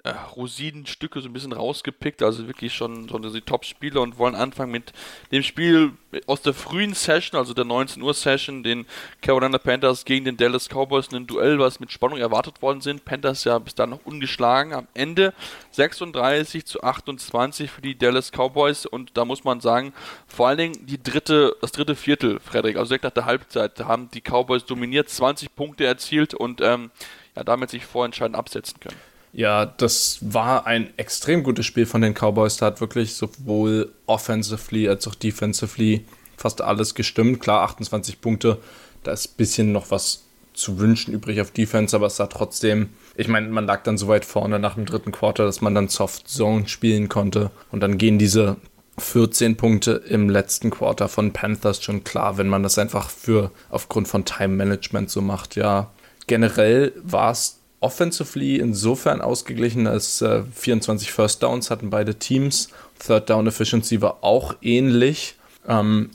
[0.02, 4.72] äh, Rosinenstücke so ein bisschen rausgepickt, also wirklich schon so die Top-Spiele und wollen anfangen
[4.72, 4.94] mit
[5.30, 5.92] dem Spiel
[6.26, 8.86] aus der frühen Session, also der 19 Uhr Session, den
[9.20, 13.04] Carolina Panthers gegen den Dallas Cowboys, ein Duell, was mit Spannung erwartet worden sind.
[13.04, 14.72] Panthers ja bis dahin noch ungeschlagen.
[14.72, 15.34] Am Ende
[15.78, 19.92] 36 zu 28 für die Dallas Cowboys und da muss man sagen,
[20.26, 24.10] vor allen Dingen die dritte, das dritte Viertel, Frederik, also direkt nach der Halbzeit haben
[24.12, 26.90] die Cowboys dominiert, 20 Punkte erzielt und ähm,
[27.36, 28.96] ja, damit sich vorentscheidend absetzen können.
[29.32, 32.56] Ja, das war ein extrem gutes Spiel von den Cowboys.
[32.56, 36.04] Da hat wirklich sowohl offensively als auch defensively
[36.36, 37.38] fast alles gestimmt.
[37.40, 38.58] Klar, 28 Punkte,
[39.04, 42.88] da ist ein bisschen noch was zu wünschen übrig auf Defense, aber es war trotzdem,
[43.18, 45.88] ich meine, man lag dann so weit vorne nach dem dritten Quarter, dass man dann
[45.88, 48.56] Soft Zone spielen konnte und dann gehen diese
[48.96, 54.06] 14 Punkte im letzten Quarter von Panthers schon klar, wenn man das einfach für aufgrund
[54.06, 55.56] von Time Management so macht.
[55.56, 55.90] Ja,
[56.28, 62.68] generell war es offensively insofern ausgeglichen, als äh, 24 First Downs hatten beide Teams.
[63.04, 65.34] Third Down Efficiency war auch ähnlich.
[65.66, 66.10] Ähm,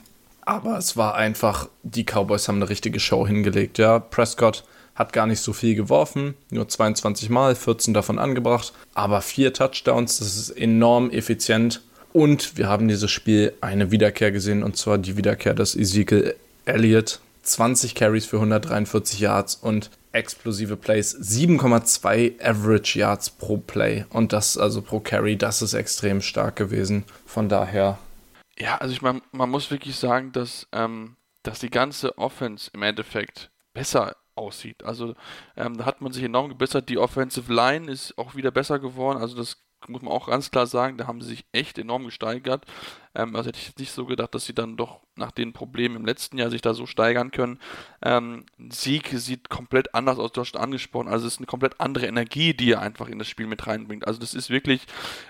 [0.46, 3.78] aber es war einfach, die Cowboys haben eine richtige Show hingelegt.
[3.78, 4.63] Ja, Prescott
[4.96, 10.20] hat gar nicht so viel geworfen, nur 22 Mal, 14 davon angebracht, aber vier Touchdowns,
[10.20, 11.82] das ist enorm effizient.
[12.12, 17.20] Und wir haben dieses Spiel eine Wiederkehr gesehen, und zwar die Wiederkehr des Ezekiel Elliott,
[17.42, 21.16] 20 Carries für 143 Yards und explosive Plays.
[21.18, 27.04] 7,2 Average Yards pro Play und das also pro Carry, das ist extrem stark gewesen.
[27.26, 27.98] Von daher.
[28.58, 32.84] Ja, also ich meine, man muss wirklich sagen, dass, ähm, dass die ganze Offense im
[32.84, 34.84] Endeffekt besser aussieht.
[34.84, 35.15] Also
[35.56, 36.89] ähm, da hat man sich enorm gebessert.
[36.89, 39.19] Die Offensive Line ist auch wieder besser geworden.
[39.19, 42.65] Also das muss man auch ganz klar sagen, da haben sie sich echt enorm gesteigert.
[43.15, 46.06] Ähm, also hätte ich nicht so gedacht, dass sie dann doch nach den Problemen im
[46.06, 47.60] letzten Jahr sich da so steigern können.
[48.02, 51.08] Ähm, Sieg sieht komplett anders aus, du hast schon angesprochen.
[51.08, 54.08] Also es ist eine komplett andere Energie, die er einfach in das Spiel mit reinbringt.
[54.08, 54.86] Also das ist wirklich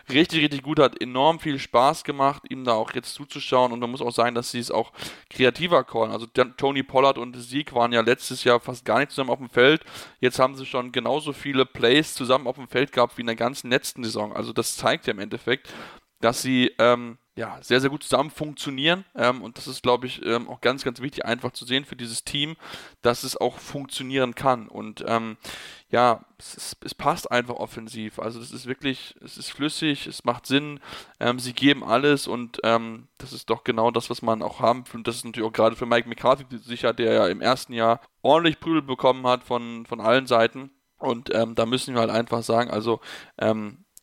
[0.09, 3.73] richtig, richtig gut, hat enorm viel Spaß gemacht, ihm da auch jetzt zuzuschauen.
[3.73, 4.93] Und man muss auch sagen, dass sie es auch
[5.29, 6.11] kreativer callen.
[6.11, 9.49] Also Tony Pollard und Sieg waren ja letztes Jahr fast gar nicht zusammen auf dem
[9.49, 9.83] Feld.
[10.21, 13.35] Jetzt haben sie schon genauso viele Plays zusammen auf dem Feld gehabt wie in der
[13.35, 14.33] ganzen letzten Saison.
[14.33, 15.73] Also das zeigt ja im Endeffekt,
[16.21, 19.05] dass sie ähm, ja, sehr, sehr gut zusammen funktionieren.
[19.15, 21.95] Ähm, und das ist, glaube ich, ähm, auch ganz, ganz wichtig, einfach zu sehen für
[21.95, 22.55] dieses Team,
[23.01, 24.67] dass es auch funktionieren kann.
[24.67, 25.37] Und ähm,
[25.89, 28.19] ja, es, ist, es, passt einfach offensiv.
[28.19, 30.79] Also das ist wirklich, es ist flüssig, es macht Sinn,
[31.19, 34.85] ähm, sie geben alles und ähm, das ist doch genau das, was man auch haben
[34.87, 34.97] will.
[34.97, 37.99] Und das ist natürlich auch gerade für Mike McCarthy sicher, der ja im ersten Jahr
[38.21, 40.69] ordentlich Prügel bekommen hat von, von allen Seiten.
[40.99, 43.01] Und ähm, da müssen wir halt einfach sagen, also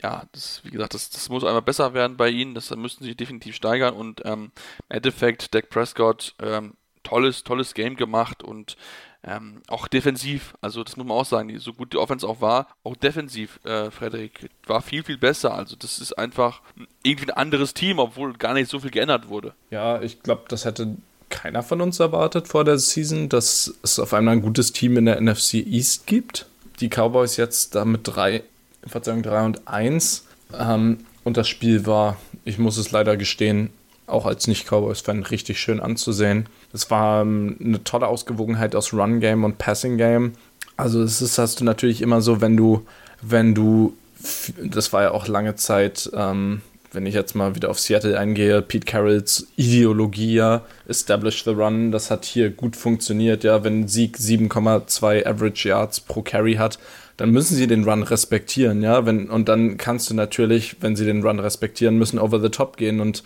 [0.03, 3.15] ja, das, wie gesagt, das, das muss einmal besser werden bei ihnen, das müssen sie
[3.15, 4.53] definitiv steigern und ähm,
[4.89, 8.77] im Endeffekt, Dak Prescott, ähm, tolles, tolles Game gemacht und
[9.23, 12.69] ähm, auch defensiv, also das muss man auch sagen, so gut die Offense auch war,
[12.85, 15.55] auch defensiv, äh, Frederik, war viel, viel besser.
[15.55, 16.63] Also das ist einfach
[17.03, 19.55] irgendwie ein anderes Team, obwohl gar nicht so viel geändert wurde.
[19.71, 20.97] Ja, ich glaube, das hätte
[21.29, 25.05] keiner von uns erwartet vor der Season, dass es auf einmal ein gutes Team in
[25.05, 26.47] der NFC East gibt.
[26.81, 28.43] Die Cowboys jetzt da mit drei
[28.87, 30.27] Verzeihung 3 und 1.
[30.59, 33.71] Ähm, und das Spiel war, ich muss es leider gestehen,
[34.07, 36.49] auch als Nicht-Cowboys-Fan richtig schön anzusehen.
[36.73, 40.33] Es war ähm, eine tolle Ausgewogenheit aus Run-Game und Passing-Game.
[40.77, 42.87] Also es ist, hast du natürlich immer so, wenn du,
[43.23, 43.95] wenn du,
[44.63, 46.63] das war ja auch lange Zeit, ähm,
[46.93, 51.93] wenn ich jetzt mal wieder auf Seattle eingehe, Pete Carrolls Ideologie ja, Establish the Run,
[51.93, 56.79] das hat hier gut funktioniert, ja, wenn Sieg 7,2 Average Yards pro Carry hat,
[57.21, 59.05] dann müssen sie den Run respektieren, ja.
[59.05, 62.79] Wenn, und dann kannst du natürlich, wenn sie den Run respektieren müssen, over the top
[62.79, 63.25] gehen und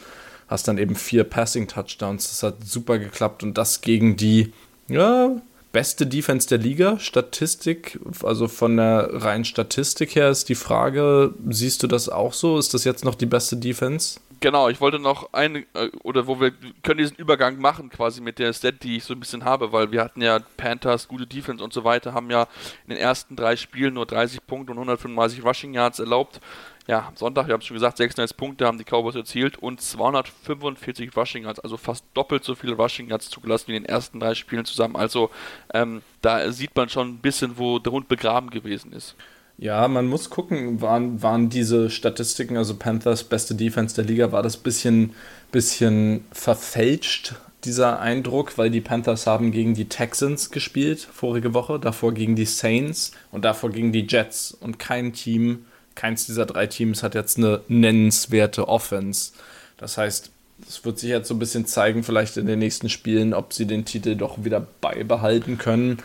[0.49, 2.29] hast dann eben vier Passing-Touchdowns.
[2.29, 4.53] Das hat super geklappt und das gegen die,
[4.89, 6.99] ja, beste Defense der Liga.
[6.99, 12.59] Statistik, also von der reinen Statistik her ist die Frage, siehst du das auch so?
[12.59, 14.19] Ist das jetzt noch die beste Defense?
[14.41, 18.39] Genau, ich wollte noch eine, äh, oder wo wir können diesen Übergang machen quasi mit
[18.39, 21.63] der Stat, die ich so ein bisschen habe, weil wir hatten ja Panthers, gute Defense
[21.63, 22.43] und so weiter, haben ja
[22.87, 26.41] in den ersten drei Spielen nur 30 Punkte und 135 Rushing Yards erlaubt.
[26.87, 31.17] Ja, Sonntag, wir haben es schon gesagt, 36 Punkte haben die Cowboys erzielt und 245
[31.17, 34.35] Rushing Yards, also fast doppelt so viele Rushing Yards zugelassen wie in den ersten drei
[34.35, 34.97] Spielen zusammen.
[34.97, 35.31] Also
[35.73, 39.17] ähm, da sieht man schon ein bisschen, wo der Hund begraben gewesen ist.
[39.57, 44.43] Ja, man muss gucken, waren, waren diese Statistiken, also Panthers beste Defense der Liga, war
[44.43, 45.15] das bisschen,
[45.53, 52.13] bisschen verfälscht, dieser Eindruck, weil die Panthers haben gegen die Texans gespielt vorige Woche, davor
[52.13, 55.65] gegen die Saints und davor gegen die Jets und kein Team,
[55.95, 59.33] keins dieser drei Teams hat jetzt eine nennenswerte Offense.
[59.77, 60.31] Das heißt,
[60.69, 63.67] es wird sich jetzt so ein bisschen zeigen, vielleicht in den nächsten Spielen, ob sie
[63.67, 65.99] den Titel doch wieder beibehalten können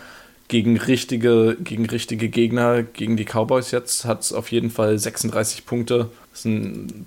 [0.49, 5.65] gegen richtige, gegen richtige Gegner, gegen die Cowboys jetzt, hat es auf jeden Fall 36
[5.65, 6.09] Punkte.
[6.31, 7.05] Das ist ein,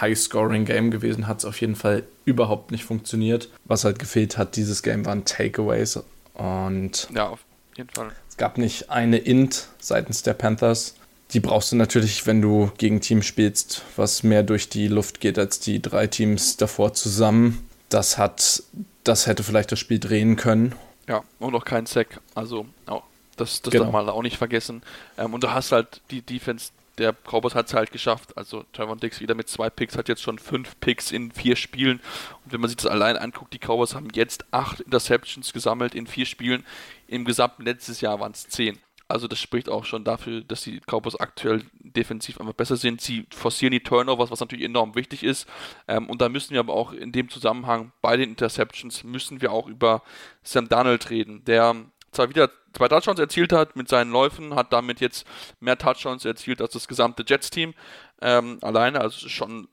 [0.00, 3.48] High-Scoring-Game gewesen, hat es auf jeden Fall überhaupt nicht funktioniert.
[3.64, 5.98] Was halt gefehlt hat, dieses Game waren Takeaways.
[6.34, 7.40] Und ja, auf
[7.74, 8.12] jeden Fall.
[8.28, 10.94] Es gab nicht eine Int seitens der Panthers.
[11.32, 15.38] Die brauchst du natürlich, wenn du gegen Teams spielst, was mehr durch die Luft geht
[15.38, 17.66] als die drei Teams davor zusammen.
[17.88, 18.62] Das hat,
[19.04, 20.74] das hätte vielleicht das Spiel drehen können.
[21.06, 22.20] Ja, und noch kein Sack.
[22.34, 23.02] Also, oh,
[23.36, 23.84] das, das genau.
[23.84, 24.82] darf man auch nicht vergessen.
[25.18, 28.36] Ähm, und du hast halt die Defense der Cowboys hat es halt geschafft.
[28.36, 32.00] Also Trevor Dix wieder mit zwei Picks, hat jetzt schon fünf Picks in vier Spielen.
[32.44, 36.06] Und wenn man sich das allein anguckt, die Cowboys haben jetzt acht Interceptions gesammelt in
[36.06, 36.64] vier Spielen.
[37.08, 38.78] Im gesamten letztes Jahr waren es zehn.
[39.06, 43.00] Also das spricht auch schon dafür, dass die Cowboys aktuell defensiv einfach besser sind.
[43.00, 45.46] Sie forcieren die Turnovers, was natürlich enorm wichtig ist.
[45.88, 49.52] Ähm, und da müssen wir aber auch in dem Zusammenhang bei den Interceptions müssen wir
[49.52, 50.02] auch über
[50.42, 51.76] Sam Darnold reden, der
[52.12, 55.26] zwar wieder zwei Touchdowns erzielt hat mit seinen Läufen, hat damit jetzt
[55.60, 57.74] mehr Touchdowns erzielt als das gesamte Jets-Team
[58.22, 59.00] ähm, alleine.
[59.00, 59.66] Also schon äh,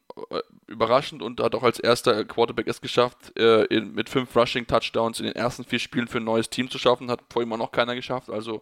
[0.67, 5.19] überraschend und hat auch als erster Quarterback es geschafft, äh, in, mit fünf Rushing Touchdowns
[5.19, 7.11] in den ersten vier Spielen für ein neues Team zu schaffen.
[7.11, 8.29] Hat vor ihm auch noch keiner geschafft.
[8.29, 8.61] Also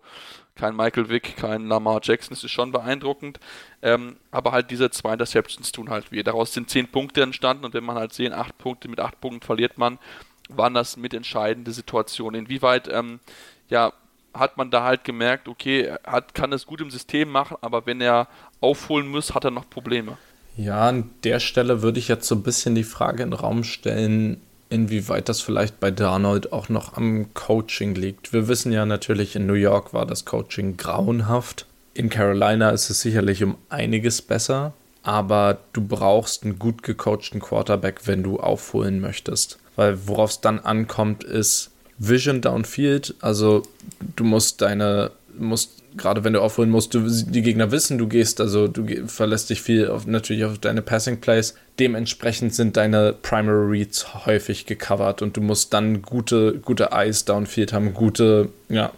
[0.55, 2.31] kein Michael Vick, kein Lamar Jackson.
[2.31, 3.39] Das ist schon beeindruckend.
[3.81, 6.23] Ähm, aber halt diese zwei Interceptions tun halt weh.
[6.23, 9.45] Daraus sind zehn Punkte entstanden und wenn man halt sehen, acht Punkte mit acht Punkten
[9.45, 9.99] verliert man.
[10.49, 12.45] waren das mitentscheidende Situationen.
[12.45, 13.19] Inwieweit, ähm,
[13.69, 13.93] ja,
[14.33, 18.01] hat man da halt gemerkt, okay, hat, kann es gut im System machen, aber wenn
[18.01, 18.27] er
[18.62, 20.17] aufholen muss, hat er noch Probleme.
[20.60, 23.63] Ja, an der Stelle würde ich jetzt so ein bisschen die Frage in den Raum
[23.63, 28.34] stellen, inwieweit das vielleicht bei Darnold auch noch am Coaching liegt.
[28.34, 31.65] Wir wissen ja natürlich, in New York war das Coaching grauenhaft.
[31.93, 38.02] In Carolina ist es sicherlich um einiges besser, aber du brauchst einen gut gecoachten Quarterback,
[38.04, 39.60] wenn du aufholen möchtest.
[39.78, 43.15] Weil worauf es dann ankommt, ist Vision downfield.
[43.22, 43.63] Also
[44.17, 48.41] du musst deine, musst, gerade wenn du aufholen musst, du, die Gegner wissen, du gehst,
[48.41, 51.56] also du verlässt dich viel auf, natürlich auf deine Passing Plays.
[51.80, 57.73] Dementsprechend sind deine Primary Reads häufig gecovert und du musst dann gute, gute Eyes downfield
[57.73, 58.91] haben, gute, ja,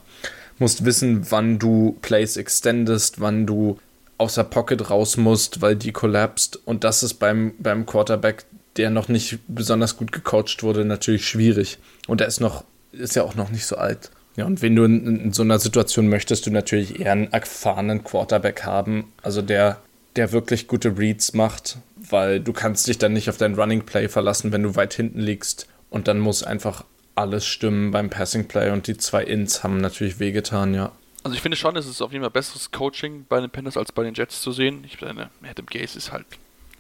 [0.60, 3.80] musst wissen, wann du Plays extendest, wann du
[4.18, 6.60] aus der Pocket raus musst, weil die collapst.
[6.66, 8.46] Und das ist beim, beim Quarterback,
[8.78, 11.80] der noch nicht besonders gut gecoacht wurde, natürlich schwierig.
[12.08, 14.12] Und er ist noch, ist ja auch noch nicht so alt.
[14.36, 18.64] Ja, und wenn du in, so einer Situation möchtest du natürlich eher einen erfahrenen Quarterback
[18.64, 19.82] haben, also der,
[20.16, 24.08] der wirklich gute Reads macht, weil du kannst dich dann nicht auf dein Running Play
[24.08, 25.68] verlassen, wenn du weit hinten liegst.
[25.90, 30.20] Und dann muss einfach alles stimmen beim Passing Play und die zwei Ins haben natürlich
[30.20, 30.94] wehgetan, ja.
[31.24, 33.92] Also ich finde schon, es ist auf jeden Fall besseres Coaching bei den Panthers als
[33.92, 34.84] bei den Jets zu sehen.
[34.86, 36.26] Ich meine, Adam Gaze ist halt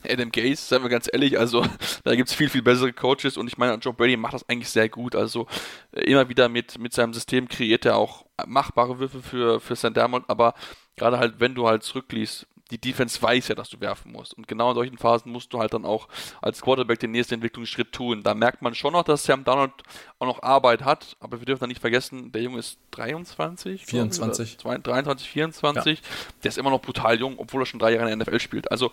[0.07, 1.65] Adam Gaze, seien wir ganz ehrlich, also
[2.03, 4.69] da gibt es viel, viel bessere Coaches und ich meine, Joe Brady macht das eigentlich
[4.69, 5.15] sehr gut.
[5.15, 5.47] Also
[5.91, 9.95] äh, immer wieder mit, mit seinem System kreiert er auch machbare Würfe für, für St.
[9.95, 10.53] Dermont, aber
[10.95, 14.33] gerade halt, wenn du halt zurückliest, die Defense weiß ja, dass du werfen musst.
[14.33, 16.07] Und genau in solchen Phasen musst du halt dann auch
[16.41, 18.23] als Quarterback den nächsten Entwicklungsschritt tun.
[18.23, 19.71] Da merkt man schon noch, dass Sam Donald
[20.19, 23.85] auch noch Arbeit hat, aber wir dürfen da nicht vergessen, der Junge ist 23?
[23.85, 24.57] 24.
[24.57, 25.99] 23, 24.
[25.99, 26.05] Ja.
[26.43, 28.71] Der ist immer noch brutal jung, obwohl er schon drei Jahre in der NFL spielt.
[28.71, 28.91] Also,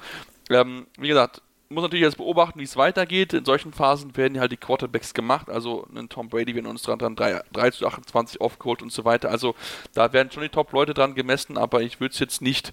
[0.51, 3.35] ähm, wie gesagt, muss natürlich jetzt beobachten, wie es weitergeht.
[3.35, 5.51] In solchen Phasen werden halt die Quarterbacks gemacht.
[5.51, 9.05] Also ein Tom Brady, wenn uns dran, dran 3, 3 zu 28 aufgeholt und so
[9.05, 9.31] weiter.
[9.31, 9.55] Also
[9.93, 12.73] da werden schon die Top-Leute dran gemessen, aber ich würde es jetzt nicht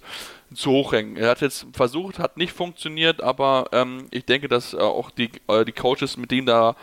[0.54, 1.16] zu hoch hängen.
[1.16, 5.30] Er hat jetzt versucht, hat nicht funktioniert, aber ähm, ich denke, dass äh, auch die,
[5.48, 6.74] äh, die Coaches, mit denen da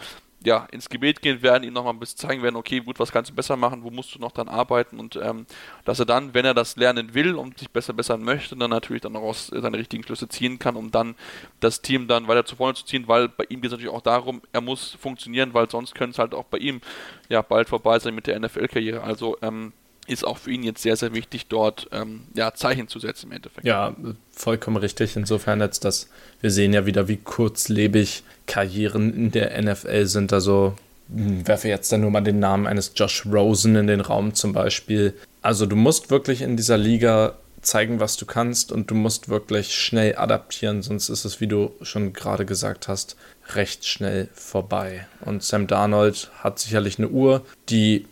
[0.45, 3.31] ja, ins Gebet gehen werden, ihm nochmal ein bisschen zeigen werden, okay, gut, was kannst
[3.31, 5.45] du besser machen, wo musst du noch dann arbeiten und ähm,
[5.85, 9.01] dass er dann, wenn er das lernen will und sich besser bessern möchte, dann natürlich
[9.01, 11.15] dann auch aus, seine richtigen Schlüsse ziehen kann, um dann
[11.59, 14.01] das Team dann weiter zu vorne zu ziehen, weil bei ihm geht es natürlich auch
[14.01, 16.81] darum, er muss funktionieren, weil sonst könnte es halt auch bei ihm
[17.29, 19.03] ja bald vorbei sein mit der NFL-Karriere.
[19.03, 19.73] Also ähm,
[20.07, 23.33] ist auch für ihn jetzt sehr, sehr wichtig, dort ähm, ja, Zeichen zu setzen im
[23.33, 23.65] Endeffekt.
[23.65, 23.95] Ja,
[24.31, 25.15] vollkommen richtig.
[25.15, 26.09] Insofern jetzt, dass
[26.41, 30.33] wir sehen ja wieder, wie kurzlebig Karrieren in der NFL sind.
[30.33, 30.75] Also
[31.13, 34.53] hm, werfe jetzt dann nur mal den Namen eines Josh Rosen in den Raum zum
[34.53, 35.13] Beispiel.
[35.41, 39.73] Also du musst wirklich in dieser Liga zeigen, was du kannst und du musst wirklich
[39.73, 43.15] schnell adaptieren, sonst ist es, wie du schon gerade gesagt hast,
[43.55, 45.07] recht schnell vorbei.
[45.21, 48.05] Und Sam Darnold hat sicherlich eine Uhr, die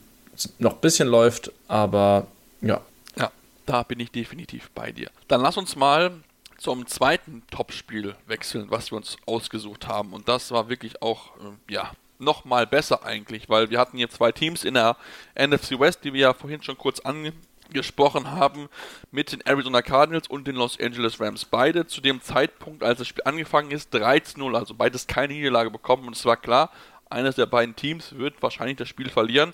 [0.60, 2.28] noch ein bisschen läuft, aber
[2.62, 2.82] ja.
[3.16, 3.32] Ja,
[3.66, 5.10] da bin ich definitiv bei dir.
[5.28, 6.12] Dann lass uns mal
[6.58, 10.14] zum zweiten Topspiel wechseln, was wir uns ausgesucht haben.
[10.14, 14.32] Und das war wirklich auch, äh, ja, nochmal besser eigentlich, weil wir hatten hier zwei
[14.32, 14.96] Teams in der
[15.36, 18.70] NFC West, die wir ja vorhin schon kurz angesprochen haben,
[19.10, 21.46] mit den Arizona Cardinals und den Los Angeles Rams.
[21.46, 26.06] Beide zu dem Zeitpunkt, als das Spiel angefangen ist, 13-0, also beides keine Niederlage bekommen.
[26.06, 26.70] Und es war klar,
[27.10, 29.54] eines der beiden Teams wird wahrscheinlich das Spiel verlieren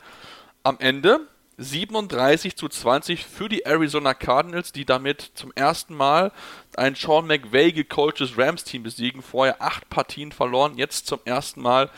[0.68, 1.22] am Ende
[1.60, 6.34] 37 zu 20 für die Arizona Cardinals, die damit zum ersten Mal
[6.76, 9.22] ein Sean McVay gecoachtes Rams-Team besiegen.
[9.22, 11.90] Vorher acht Partien verloren, jetzt zum ersten Mal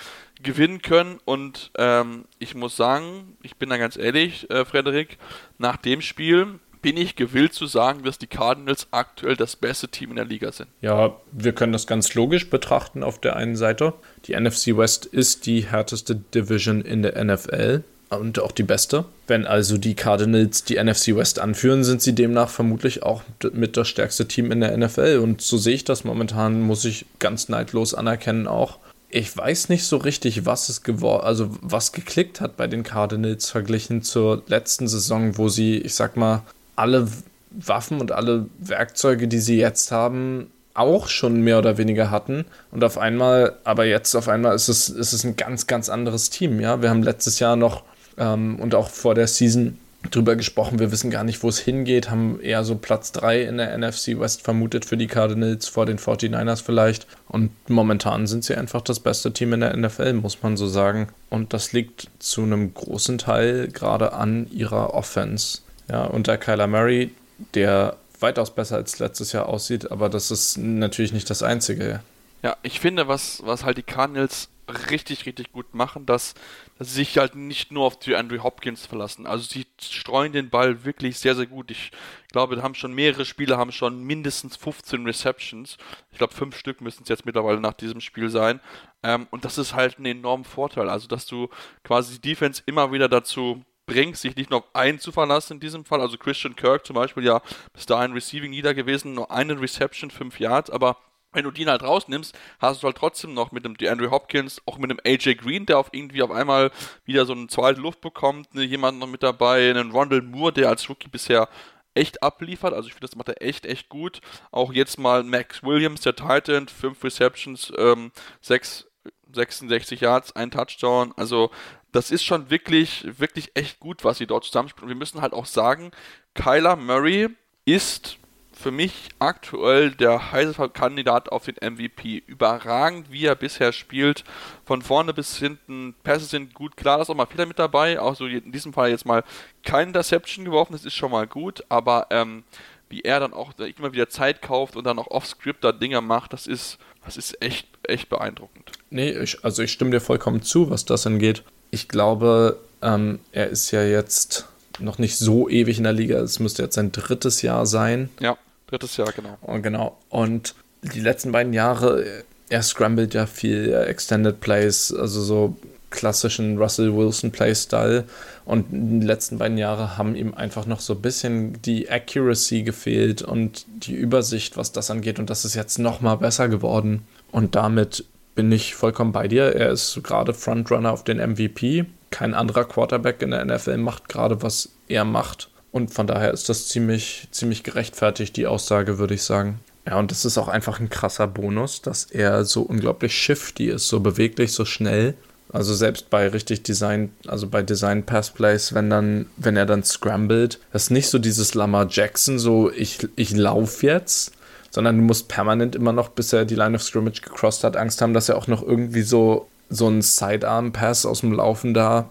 [0.41, 1.19] gewinnen können.
[1.25, 5.17] Und ähm, ich muss sagen, ich bin da ganz ehrlich, äh, Frederik,
[5.57, 10.11] nach dem Spiel bin ich gewillt zu sagen, dass die Cardinals aktuell das beste Team
[10.11, 10.69] in der Liga sind.
[10.79, 13.95] Ja, wir können das ganz logisch betrachten auf der einen Seite.
[14.25, 19.05] Die NFC West ist die härteste Division in der NFL und auch die beste.
[19.27, 23.21] Wenn also die Cardinals die NFC West anführen, sind sie demnach vermutlich auch
[23.53, 25.19] mit das stärkste Team in der NFL.
[25.21, 28.79] Und so sehe ich das momentan, muss ich ganz neidlos anerkennen auch.
[29.11, 33.49] Ich weiß nicht so richtig, was es geworden, also was geklickt hat bei den Cardinals
[33.49, 36.43] verglichen zur letzten Saison, wo sie, ich sag mal,
[36.75, 37.07] alle
[37.51, 42.45] Waffen und alle Werkzeuge, die sie jetzt haben, auch schon mehr oder weniger hatten.
[42.71, 46.29] Und auf einmal, aber jetzt auf einmal ist es, ist es ein ganz, ganz anderes
[46.29, 46.59] Team.
[46.59, 47.83] Ja, wir haben letztes Jahr noch
[48.19, 49.77] ähm, und auch vor der Season
[50.11, 50.79] drüber gesprochen.
[50.79, 54.19] Wir wissen gar nicht, wo es hingeht, haben eher so Platz 3 in der NFC
[54.19, 57.05] West vermutet für die Cardinals, vor den 49ers vielleicht.
[57.27, 61.09] Und momentan sind sie einfach das beste Team in der NFL, muss man so sagen.
[61.29, 65.59] Und das liegt zu einem großen Teil gerade an ihrer Offense.
[65.89, 67.11] Ja, unter Kyler Murray,
[67.55, 72.01] der weitaus besser als letztes Jahr aussieht, aber das ist natürlich nicht das Einzige.
[72.43, 74.49] Ja, ich finde, was, was halt die Cardinals
[74.89, 76.35] richtig, richtig gut machen, dass,
[76.79, 79.27] sich halt nicht nur auf die Andrew Hopkins verlassen.
[79.27, 81.71] Also sie streuen den Ball wirklich sehr, sehr gut.
[81.71, 81.91] Ich
[82.31, 85.77] glaube, haben schon mehrere Spieler haben schon mindestens 15 Receptions.
[86.11, 88.61] Ich glaube, fünf Stück müssen es jetzt mittlerweile nach diesem Spiel sein.
[89.03, 90.89] Ähm, und das ist halt ein enormer Vorteil.
[90.89, 91.49] Also, dass du
[91.83, 95.59] quasi die Defense immer wieder dazu bringst, sich nicht nur auf einen zu verlassen in
[95.59, 95.99] diesem Fall.
[95.99, 97.41] Also Christian Kirk zum Beispiel ja
[97.73, 100.97] bis dahin Receiving nieder gewesen, nur eine Reception, fünf Yards, aber
[101.31, 104.77] wenn du den halt rausnimmst, hast du halt trotzdem noch mit dem DeAndre Hopkins, auch
[104.77, 106.71] mit dem AJ Green, der auf irgendwie auf einmal
[107.05, 110.69] wieder so eine zweite Luft bekommt, ne, jemand noch mit dabei, einen Rondell Moore, der
[110.69, 111.49] als Rookie bisher
[111.93, 112.73] echt abliefert.
[112.73, 114.21] Also ich finde, das macht er echt, echt gut.
[114.51, 118.11] Auch jetzt mal Max Williams, der Titan, 5 Receptions, ähm,
[118.41, 118.87] 6,
[119.33, 121.13] 66 Yards, ein Touchdown.
[121.15, 121.51] Also
[121.91, 124.85] das ist schon wirklich, wirklich echt gut, was sie dort zusammenspielen.
[124.85, 125.91] Und wir müssen halt auch sagen,
[126.35, 127.29] Kyler Murray
[127.65, 128.17] ist
[128.59, 132.23] für mich aktuell der heiße Kandidat auf den MVP.
[132.27, 134.25] Überragend, wie er bisher spielt.
[134.65, 135.95] Von vorne bis hinten.
[136.03, 136.75] Pässe sind gut.
[136.75, 137.99] Klar, da ist auch mal Fehler mit dabei.
[137.99, 139.23] Auch so in diesem Fall jetzt mal
[139.63, 140.73] kein Interception geworfen.
[140.73, 141.63] Das ist schon mal gut.
[141.69, 142.43] Aber ähm,
[142.89, 146.33] wie er dann auch immer wieder Zeit kauft und dann auch off-script da Dinge macht,
[146.33, 148.71] das ist, das ist echt, echt beeindruckend.
[148.89, 151.43] Nee, ich, also ich stimme dir vollkommen zu, was das angeht.
[151.71, 154.47] Ich glaube, ähm, er ist ja jetzt
[154.79, 156.19] noch nicht so ewig in der Liga.
[156.19, 158.09] Es müsste jetzt sein drittes Jahr sein.
[158.19, 158.37] Ja.
[158.69, 159.37] Drittes Jahr, genau.
[159.41, 159.97] Und genau.
[160.09, 165.57] Und die letzten beiden Jahre, er scrambled ja viel Extended Plays, also so
[165.89, 168.05] klassischen Russell Wilson Playstyle.
[168.45, 173.21] Und die letzten beiden Jahre haben ihm einfach noch so ein bisschen die Accuracy gefehlt
[173.21, 175.19] und die Übersicht, was das angeht.
[175.19, 177.07] Und das ist jetzt noch mal besser geworden.
[177.31, 178.05] Und damit
[178.35, 179.55] bin ich vollkommen bei dir.
[179.55, 181.85] Er ist gerade Frontrunner auf den MVP.
[182.11, 185.48] Kein anderer Quarterback in der NFL macht gerade, was er macht.
[185.71, 189.59] Und von daher ist das ziemlich, ziemlich gerechtfertigt, die Aussage, würde ich sagen.
[189.85, 193.87] Ja, und das ist auch einfach ein krasser Bonus, dass er so unglaublich shifty ist,
[193.87, 195.15] so beweglich, so schnell.
[195.51, 199.83] Also selbst bei richtig Design, also bei Design Pass Plays, wenn dann, wenn er dann
[199.83, 204.33] scrambled, das ist nicht so dieses Lamar Jackson, so ich, ich lauf jetzt,
[204.69, 208.01] sondern du musst permanent immer noch, bis er die Line of Scrimmage gecrossed hat, Angst
[208.01, 212.09] haben, dass er auch noch irgendwie so, so einen Sidearm Pass aus dem Laufen da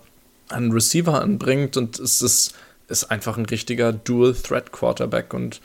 [0.48, 2.54] an Receiver anbringt und es ist
[2.88, 5.60] ist einfach ein richtiger Dual-Threat-Quarterback und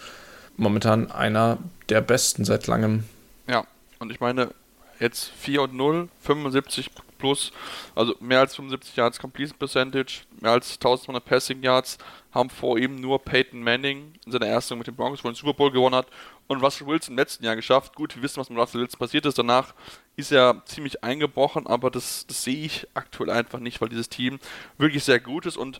[0.57, 1.57] momentan einer
[1.89, 3.05] der besten seit langem.
[3.47, 3.65] Ja,
[3.99, 4.51] und ich meine,
[4.99, 7.51] jetzt 4 und 0, 75 plus,
[7.95, 11.97] also mehr als 75 Yards Completion Percentage, mehr als 1200 Passing Yards,
[12.33, 15.37] haben vor ihm nur Peyton Manning in seiner ersten mit den Broncos, wo er den
[15.37, 16.07] Super Bowl gewonnen hat,
[16.47, 17.95] und Russell Wilson im letzten Jahr geschafft.
[17.95, 19.37] Gut, wir wissen, was mit Russell Wilson passiert ist.
[19.37, 19.73] Danach
[20.17, 24.39] ist er ziemlich eingebrochen, aber das, das sehe ich aktuell einfach nicht, weil dieses Team
[24.77, 25.79] wirklich sehr gut ist und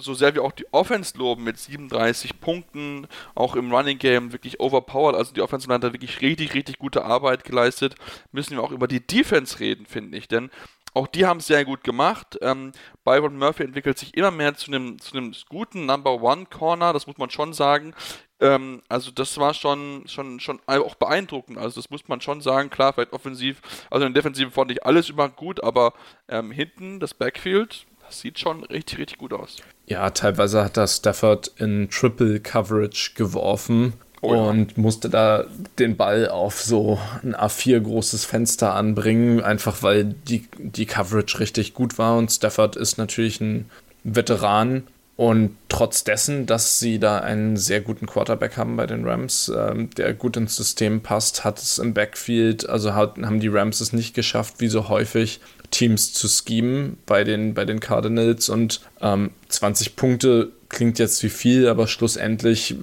[0.00, 4.60] so sehr wir auch die Offense loben mit 37 Punkten, auch im Running Game wirklich
[4.60, 7.94] overpowered, also die Offense hat da wirklich richtig, richtig gute Arbeit geleistet,
[8.32, 10.50] müssen wir auch über die Defense reden, finde ich, denn
[10.92, 12.38] auch die haben es sehr gut gemacht.
[12.42, 12.72] Ähm,
[13.04, 15.16] Byron Murphy entwickelt sich immer mehr zu einem, zu
[15.48, 17.94] guten Number One Corner, das muss man schon sagen.
[18.40, 21.58] Ähm, also das war schon, schon, schon auch beeindruckend.
[21.58, 22.70] Also das muss man schon sagen.
[22.70, 23.60] Klar, vielleicht offensiv,
[23.90, 25.92] also in der Defensive fand ich alles immer gut, aber
[26.28, 29.58] ähm, hinten das Backfield, das sieht schon richtig, richtig gut aus.
[29.86, 34.40] Ja, teilweise hat das Stafford in Triple Coverage geworfen oh ja.
[34.40, 35.44] und musste da
[35.78, 41.72] den Ball auf so ein A4 großes Fenster anbringen, einfach weil die, die Coverage richtig
[41.72, 42.18] gut war.
[42.18, 43.70] Und Stafford ist natürlich ein
[44.02, 44.82] Veteran.
[45.16, 49.90] Und trotz dessen, dass sie da einen sehr guten Quarterback haben bei den Rams, ähm,
[49.90, 53.92] der gut ins System passt, hat es im Backfield, also hat, haben die Rams es
[53.92, 59.30] nicht geschafft, wie so häufig, Teams zu schemen bei den, bei den Cardinals und ähm,
[59.48, 62.76] 20 Punkte klingt jetzt wie viel, aber schlussendlich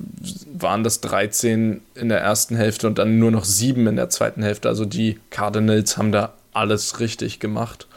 [0.54, 4.44] waren das 13 in der ersten Hälfte und dann nur noch 7 in der zweiten
[4.44, 4.68] Hälfte.
[4.68, 7.88] Also die Cardinals haben da alles richtig gemacht.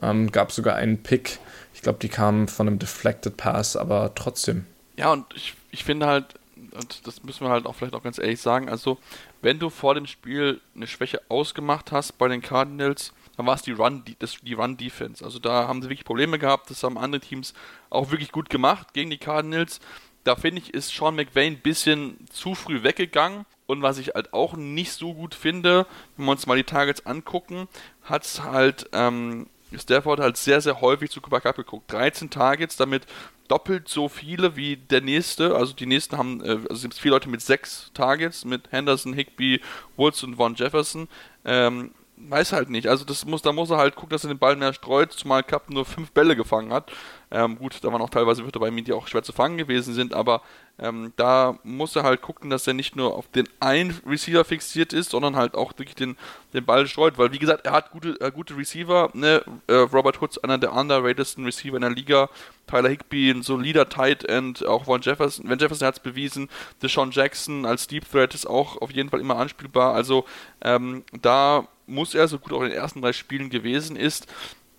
[0.00, 1.38] Ähm, gab sogar einen Pick.
[1.74, 4.64] Ich glaube, die kamen von einem Deflected Pass, aber trotzdem.
[4.96, 6.26] Ja, und ich, ich finde halt,
[6.72, 8.98] und das müssen wir halt auch vielleicht auch ganz ehrlich sagen, also
[9.42, 13.62] wenn du vor dem Spiel eine Schwäche ausgemacht hast bei den Cardinals, dann war es
[13.62, 15.24] die Run, die, das, die Run Defense.
[15.24, 16.70] Also da haben sie wirklich Probleme gehabt.
[16.70, 17.54] Das haben andere Teams
[17.90, 19.80] auch wirklich gut gemacht gegen die Cardinals.
[20.24, 23.44] Da finde ich, ist Sean McVay ein bisschen zu früh weggegangen.
[23.66, 27.06] Und was ich halt auch nicht so gut finde, wenn wir uns mal die Targets
[27.06, 27.68] angucken,
[28.02, 29.46] hat es halt ähm,
[29.78, 31.92] Stafford halt sehr, sehr häufig zu Cooper Cup geguckt.
[31.92, 33.06] 13 Targets, damit
[33.48, 35.54] doppelt so viele wie der nächste.
[35.54, 39.60] Also die nächsten haben, äh, also sind vier Leute mit sechs Targets, mit Henderson, Higby,
[39.96, 41.08] Woods und Von Jefferson.
[41.44, 42.88] Ähm, weiß halt nicht.
[42.88, 45.42] Also das muss, da muss er halt gucken, dass er den Ball mehr streut, zumal
[45.42, 46.90] Cup nur fünf Bälle gefangen hat.
[47.30, 49.94] Ähm, gut, da waren auch teilweise Würfe bei mir, die auch schwer zu fangen gewesen
[49.94, 50.42] sind, aber
[50.78, 54.92] Ähm, da muss er halt gucken, dass er nicht nur auf den einen Receiver fixiert
[54.92, 56.16] ist, sondern halt auch wirklich den,
[56.52, 59.42] den Ball streut, weil wie gesagt, er hat gute, äh, gute Receiver, ne?
[59.68, 62.28] Äh, Robert Hoods, einer der underratedsten Receiver in der Liga,
[62.66, 66.48] Tyler Higby, ein solider Tight End, auch Von Jefferson, Van Jefferson hat es bewiesen,
[66.82, 70.24] Deshaun Jackson als Deep Threat ist auch auf jeden Fall immer anspielbar, also
[70.60, 74.26] ähm, da muss er, so gut auch in den ersten drei Spielen gewesen ist,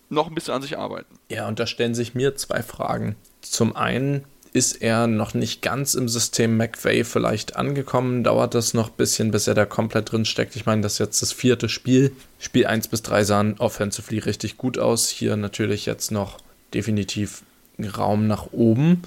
[0.10, 1.20] noch ein bisschen an sich arbeiten.
[1.30, 3.16] Ja, und da stellen sich mir zwei Fragen.
[3.42, 4.26] Zum einen,
[4.56, 8.24] ist er noch nicht ganz im System McVay vielleicht angekommen.
[8.24, 10.56] Dauert das noch ein bisschen, bis er da komplett drin steckt.
[10.56, 12.14] Ich meine, das ist jetzt das vierte Spiel.
[12.40, 15.10] Spiel 1 bis 3 sahen offensively richtig gut aus.
[15.10, 16.38] Hier natürlich jetzt noch
[16.74, 17.44] definitiv
[17.98, 19.02] Raum nach oben.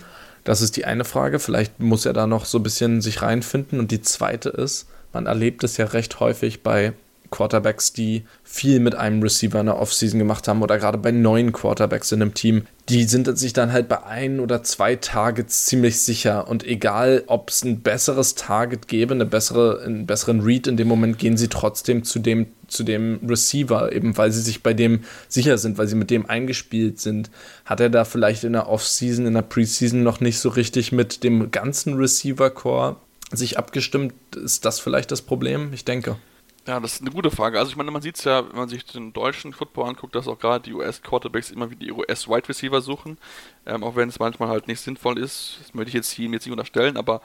[0.45, 1.39] Das ist die eine Frage.
[1.39, 3.79] Vielleicht muss er da noch so ein bisschen sich reinfinden.
[3.79, 6.93] Und die zweite ist, man erlebt es ja recht häufig bei
[7.31, 11.53] Quarterbacks, die viel mit einem Receiver in der Offseason gemacht haben oder gerade bei neuen
[11.53, 16.01] Quarterbacks in einem Team, die sind sich dann halt bei ein oder zwei Targets ziemlich
[16.01, 20.79] sicher und egal, ob es ein besseres Target gäbe, eine bessere, einen besseren Read in
[20.79, 24.73] dem Moment, gehen sie trotzdem zu dem, zu dem Receiver, eben weil sie sich bei
[24.73, 27.31] dem sicher sind, weil sie mit dem eingespielt sind.
[27.67, 31.23] Hat er da vielleicht in der Offseason, in der Preseason noch nicht so richtig mit
[31.25, 32.97] dem ganzen Receiver-Core
[33.33, 34.15] sich abgestimmt?
[34.35, 35.73] Ist das vielleicht das Problem?
[35.75, 36.17] Ich denke.
[36.69, 37.59] Ja, das ist eine gute Frage.
[37.59, 40.29] Also ich meine, man sieht es ja, wenn man sich den deutschen Football anguckt, dass
[40.29, 43.17] auch gerade die US-Quarterbacks immer wieder die US-Wide Receiver suchen,
[43.65, 45.61] ähm, auch wenn es manchmal halt nicht sinnvoll ist.
[45.63, 47.23] Das möchte ich jetzt hier jetzt nicht unterstellen, aber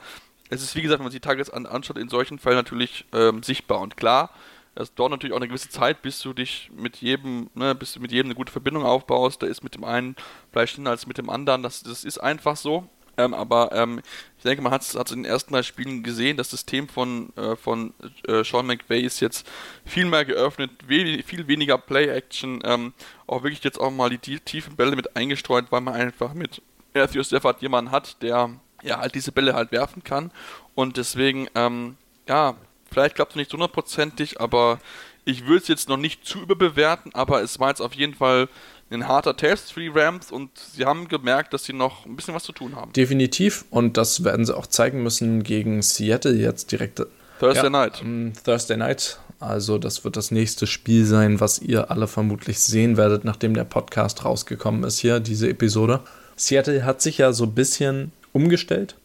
[0.48, 3.04] es ist wie gesagt, wenn man sich die Targets an, anschaut, in solchen Fällen natürlich
[3.12, 4.30] ähm, sichtbar und klar.
[4.76, 8.00] Es dauert natürlich auch eine gewisse Zeit, bis du dich mit jedem, ne, bis du
[8.00, 9.42] mit jedem eine gute Verbindung aufbaust.
[9.42, 10.16] Da ist mit dem einen
[10.52, 11.62] vielleicht schneller als mit dem anderen.
[11.62, 12.88] Das, das ist einfach so.
[13.16, 14.00] Ähm, aber ähm,
[14.36, 17.56] ich denke, man hat es in den ersten drei Spielen gesehen, das System von, äh,
[17.56, 17.94] von
[18.26, 19.46] äh, Sean McVay ist jetzt
[19.84, 22.92] viel mehr geöffnet, we viel weniger Play-Action, ähm,
[23.26, 26.62] auch wirklich jetzt auch mal die tiefen Bälle mit eingestreut, weil man einfach mit
[26.94, 28.50] Matthew Stafford jemanden hat, der
[28.82, 30.30] ja halt diese Bälle halt werfen kann.
[30.74, 31.96] Und deswegen, ähm,
[32.28, 32.56] ja,
[32.90, 34.78] vielleicht klappt es nicht hundertprozentig, aber
[35.24, 38.48] ich würde es jetzt noch nicht zu überbewerten, aber es war jetzt auf jeden Fall
[38.90, 42.34] ein harter Test für die Rams und sie haben gemerkt, dass sie noch ein bisschen
[42.34, 42.92] was zu tun haben.
[42.92, 47.02] Definitiv und das werden sie auch zeigen müssen gegen Seattle jetzt direkt.
[47.40, 48.02] Thursday ja, Night.
[48.44, 49.18] Thursday Night.
[49.40, 53.64] Also das wird das nächste Spiel sein, was ihr alle vermutlich sehen werdet, nachdem der
[53.64, 56.00] Podcast rausgekommen ist hier, diese Episode.
[56.36, 58.96] Seattle hat sich ja so ein bisschen umgestellt.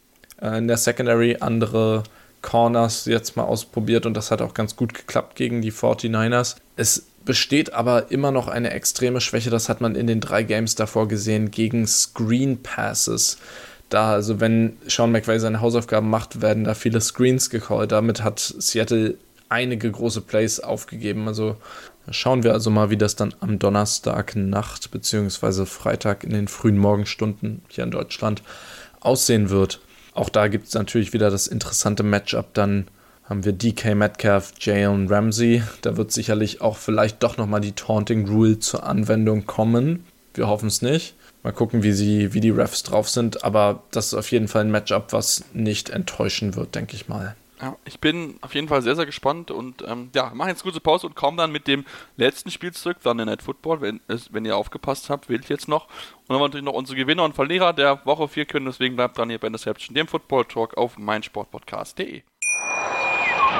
[0.42, 2.04] Äh, in der Secondary andere
[2.42, 6.56] Corners jetzt mal ausprobiert und das hat auch ganz gut geklappt gegen die 49ers.
[6.78, 10.74] Es besteht aber immer noch eine extreme Schwäche, das hat man in den drei Games
[10.74, 13.38] davor gesehen, gegen Screen Passes.
[13.90, 17.92] Da, also wenn Sean McVay seine Hausaufgaben macht, werden da viele Screens gecallt.
[17.92, 19.14] Damit hat Seattle
[19.48, 21.28] einige große Plays aufgegeben.
[21.28, 21.58] Also
[22.10, 25.68] schauen wir also mal, wie das dann am Donnerstag Nacht bzw.
[25.68, 28.42] Freitag in den frühen Morgenstunden hier in Deutschland
[29.02, 29.82] aussehen wird.
[30.16, 32.88] Auch da gibt es natürlich wieder das interessante Matchup dann
[33.30, 35.62] haben wir DK Metcalf, Jalen Ramsey.
[35.82, 40.06] Da wird sicherlich auch vielleicht doch nochmal die Taunting Rule zur Anwendung kommen.
[40.34, 41.16] Wir hoffen es nicht.
[41.44, 43.44] Mal gucken, wie, sie, wie die Refs drauf sind.
[43.44, 47.36] Aber das ist auf jeden Fall ein Matchup, was nicht enttäuschen wird, denke ich mal.
[47.62, 50.80] Ja, ich bin auf jeden Fall sehr, sehr gespannt und ähm, ja, machen jetzt kurze
[50.80, 53.82] Pause und kommen dann mit dem letzten Spiel zurück, in Night Football.
[53.82, 54.00] Wenn,
[54.32, 55.88] wenn ihr aufgepasst habt, wählt jetzt noch.
[55.88, 58.96] Und dann haben wir natürlich noch unsere Gewinner und Verlierer der Woche 4 können, deswegen
[58.96, 62.24] bleibt dran hier bei Interception, dem Football Talk auf meinsportpodcast.de.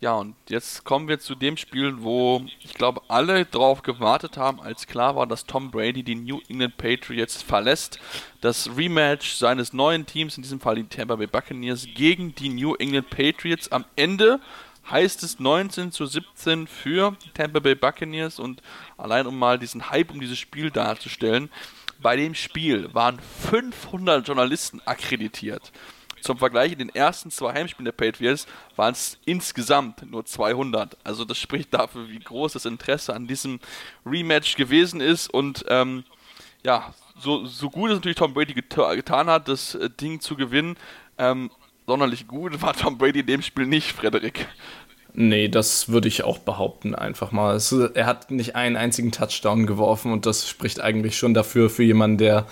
[0.00, 4.60] Ja, und jetzt kommen wir zu dem Spiel, wo ich glaube, alle drauf gewartet haben,
[4.60, 7.98] als klar war, dass Tom Brady die New England Patriots verlässt.
[8.40, 12.76] Das Rematch seines neuen Teams, in diesem Fall die Tampa Bay Buccaneers, gegen die New
[12.76, 13.72] England Patriots.
[13.72, 14.38] Am Ende
[14.88, 18.62] heißt es 19 zu 17 für Tampa Bay Buccaneers und
[18.96, 21.50] allein um mal diesen Hype um dieses Spiel darzustellen,
[22.00, 23.18] bei dem Spiel waren
[23.50, 25.72] 500 Journalisten akkreditiert.
[26.20, 28.46] Zum Vergleich, in den ersten zwei Heimspielen der Patriots
[28.76, 30.96] waren es insgesamt nur 200.
[31.04, 33.60] Also das spricht dafür, wie groß das Interesse an diesem
[34.04, 35.32] Rematch gewesen ist.
[35.32, 36.04] Und ähm,
[36.64, 40.36] ja, so, so gut es natürlich Tom Brady geta getan hat, das äh, Ding zu
[40.36, 40.76] gewinnen,
[41.18, 41.50] ähm,
[41.86, 44.46] sonderlich gut war Tom Brady in dem Spiel nicht, Frederik.
[45.14, 47.56] Nee, das würde ich auch behaupten, einfach mal.
[47.56, 51.82] Es, er hat nicht einen einzigen Touchdown geworfen und das spricht eigentlich schon dafür, für
[51.82, 52.46] jemanden, der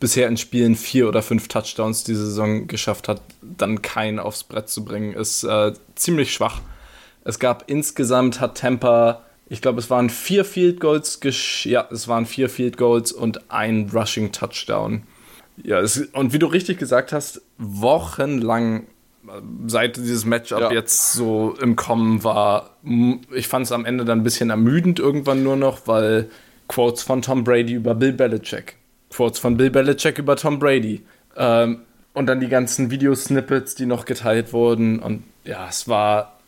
[0.00, 4.68] bisher in Spielen vier oder fünf Touchdowns diese Saison geschafft hat, dann keinen aufs Brett
[4.68, 6.60] zu bringen, ist äh, ziemlich schwach.
[7.22, 11.20] Es gab insgesamt, hat Tampa, ich glaube, es waren vier Field Goals,
[11.64, 15.02] ja, es waren vier Field Goals und ein Rushing Touchdown.
[15.62, 18.86] Ja, es, und wie du richtig gesagt hast, wochenlang
[19.66, 20.72] seit dieses Matchup ja.
[20.72, 22.76] jetzt so im Kommen war,
[23.32, 26.30] ich fand es am Ende dann ein bisschen ermüdend irgendwann nur noch, weil
[26.68, 28.76] Quotes von Tom Brady über Bill Belichick,
[29.10, 31.02] Quotes von Bill Belichick über Tom Brady
[31.36, 31.82] ähm,
[32.14, 36.38] und dann die ganzen Videosnippets, die noch geteilt wurden und ja, es war,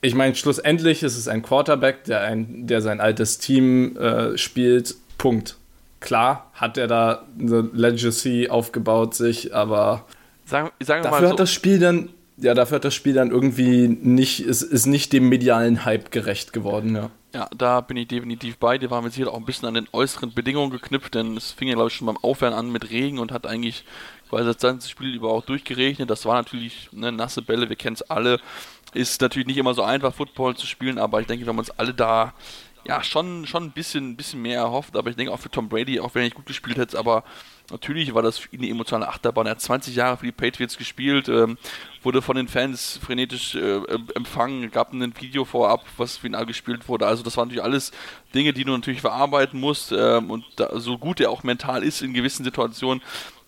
[0.00, 4.96] ich meine, schlussendlich ist es ein Quarterback, der, ein, der sein altes Team äh, spielt,
[5.18, 5.56] Punkt.
[6.00, 10.06] Klar hat er da eine Legacy aufgebaut sich, aber
[10.46, 11.32] sagen, sagen dafür so.
[11.32, 12.08] hat das Spiel dann
[12.42, 16.52] ja, dafür hat das Spiel dann irgendwie nicht, ist, ist nicht dem medialen Hype gerecht
[16.52, 17.10] geworden, ja.
[17.32, 18.76] Ja, da bin ich definitiv bei.
[18.76, 21.68] Die waren mit Sicherheit auch ein bisschen an den äußeren Bedingungen geknüpft, denn es fing
[21.68, 23.84] ja, glaube ich, schon beim Aufwärmen an mit Regen und hat eigentlich
[24.28, 26.10] quasi das ganze Spiel über auch durchgeregnet.
[26.10, 28.40] Das war natürlich ne, nasse Bälle, wir kennen es alle.
[28.94, 31.70] Ist natürlich nicht immer so einfach, Football zu spielen, aber ich denke, wir haben uns
[31.70, 32.34] alle da
[32.86, 34.96] ja schon, schon ein bisschen, bisschen mehr erhofft.
[34.96, 37.24] Aber ich denke auch für Tom Brady, auch wenn er nicht gut gespielt hätte, aber
[37.70, 39.46] Natürlich war das für ihn eine emotionale Achterbahn.
[39.46, 41.56] Er hat 20 Jahre für die Patriots gespielt, ähm,
[42.02, 43.80] wurde von den Fans frenetisch äh,
[44.14, 47.06] empfangen, gab ein Video vorab, was für ihn gespielt wurde.
[47.06, 47.92] Also das waren natürlich alles
[48.34, 49.92] Dinge, die du natürlich verarbeiten musst.
[49.92, 53.02] Ähm, und da, so gut er auch mental ist in gewissen Situationen,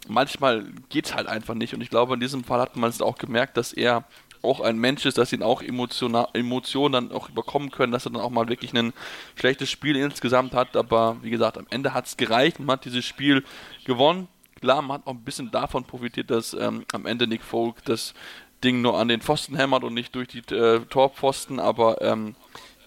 [0.08, 1.74] manchmal geht es halt einfach nicht.
[1.74, 4.04] Und ich glaube, in diesem Fall hat man es auch gemerkt, dass er
[4.42, 8.22] auch ein Mensch ist, dass ihn auch Emotionen dann auch überkommen können, dass er dann
[8.22, 8.92] auch mal wirklich ein
[9.36, 10.76] schlechtes Spiel insgesamt hat.
[10.76, 12.58] Aber wie gesagt, am Ende hat es gereicht.
[12.58, 13.44] Man hat dieses Spiel
[13.84, 14.28] gewonnen.
[14.60, 18.14] Klar, man hat auch ein bisschen davon profitiert, dass ähm, am Ende Nick Folk das
[18.62, 21.58] Ding nur an den Pfosten hämmert und nicht durch die äh, Torpfosten.
[21.58, 22.36] Aber ähm,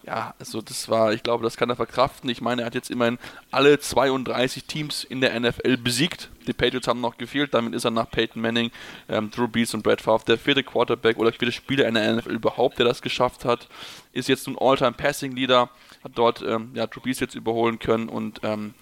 [0.05, 2.29] ja, also das war, ich glaube, das kann er verkraften.
[2.29, 3.17] Ich meine, er hat jetzt immerhin
[3.49, 6.29] alle 32 Teams in der NFL besiegt.
[6.47, 8.69] Die Patriots haben noch gefehlt, damit ist er nach Peyton Manning,
[9.09, 12.33] ähm, Drew Brees und Brett Favre der vierte Quarterback oder vierte Spieler in der NFL
[12.33, 13.67] überhaupt, der das geschafft hat.
[14.13, 15.69] Ist jetzt ein All-Time Passing Leader,
[16.03, 18.75] hat dort ähm, ja, Drew Brees jetzt überholen können und ähm,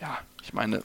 [0.00, 0.82] ja, ich meine,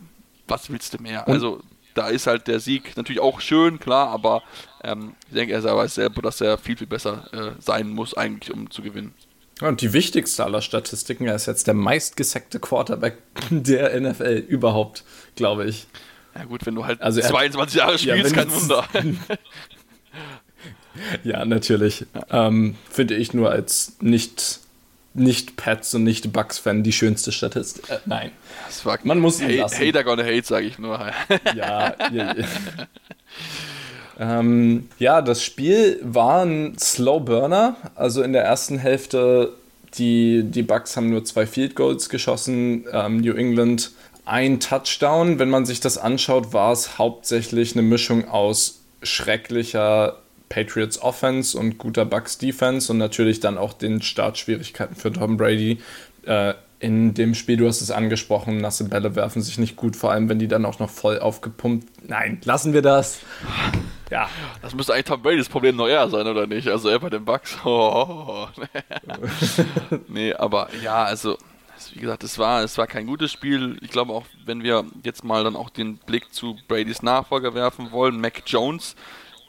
[0.47, 1.27] was willst du mehr?
[1.27, 1.61] Also
[1.93, 4.41] da ist halt der Sieg natürlich auch schön, klar, aber
[4.83, 8.51] ähm, ich denke, er weiß selber, dass er viel, viel besser äh, sein muss, eigentlich,
[8.51, 9.13] um zu gewinnen.
[9.63, 13.17] Und die wichtigste aller Statistiken, er ist jetzt der meistgesackte Quarterback
[13.49, 15.03] der NFL überhaupt,
[15.35, 15.87] glaube ich.
[16.35, 18.87] Ja gut, wenn du halt also 22 Jahre spielst, ja, kein Wunder.
[21.23, 22.05] ja, natürlich.
[22.29, 24.59] Ähm, Finde ich nur als nicht,
[25.13, 27.89] nicht Pets und nicht Bugs-Fan die schönste Statistik.
[27.89, 28.31] Äh, nein.
[29.03, 29.79] Man muss ihn lassen.
[29.79, 30.99] Hater gonna hate, sage ich nur.
[31.55, 32.35] ja, ja, ja.
[34.19, 37.75] Ähm, ja, das Spiel war ein Slow Burner.
[37.95, 39.53] Also in der ersten Hälfte,
[39.95, 42.85] die, die Bucks haben nur zwei Field Goals geschossen.
[42.91, 43.91] Ähm, New England
[44.25, 45.39] ein Touchdown.
[45.39, 50.17] Wenn man sich das anschaut, war es hauptsächlich eine Mischung aus schrecklicher
[50.49, 55.79] Patriots Offense und guter Bucks Defense und natürlich dann auch den Startschwierigkeiten für Tom Brady.
[56.25, 60.11] Äh, in dem Spiel, du hast es angesprochen, nasse Bälle werfen sich nicht gut, vor
[60.11, 61.87] allem wenn die dann auch noch voll aufgepumpt.
[62.07, 63.19] Nein, lassen wir das.
[64.13, 64.29] Ja.
[64.61, 66.67] Das müsste eigentlich Tom Brady's Problem noch eher sein, oder nicht?
[66.67, 67.57] Also er bei den Bugs.
[67.65, 68.47] Oh,
[70.07, 71.37] nee, aber ja, also
[71.93, 73.77] wie gesagt, es war, es war kein gutes Spiel.
[73.81, 77.91] Ich glaube auch, wenn wir jetzt mal dann auch den Blick zu Bradys Nachfolger werfen
[77.91, 78.95] wollen, Mac Jones,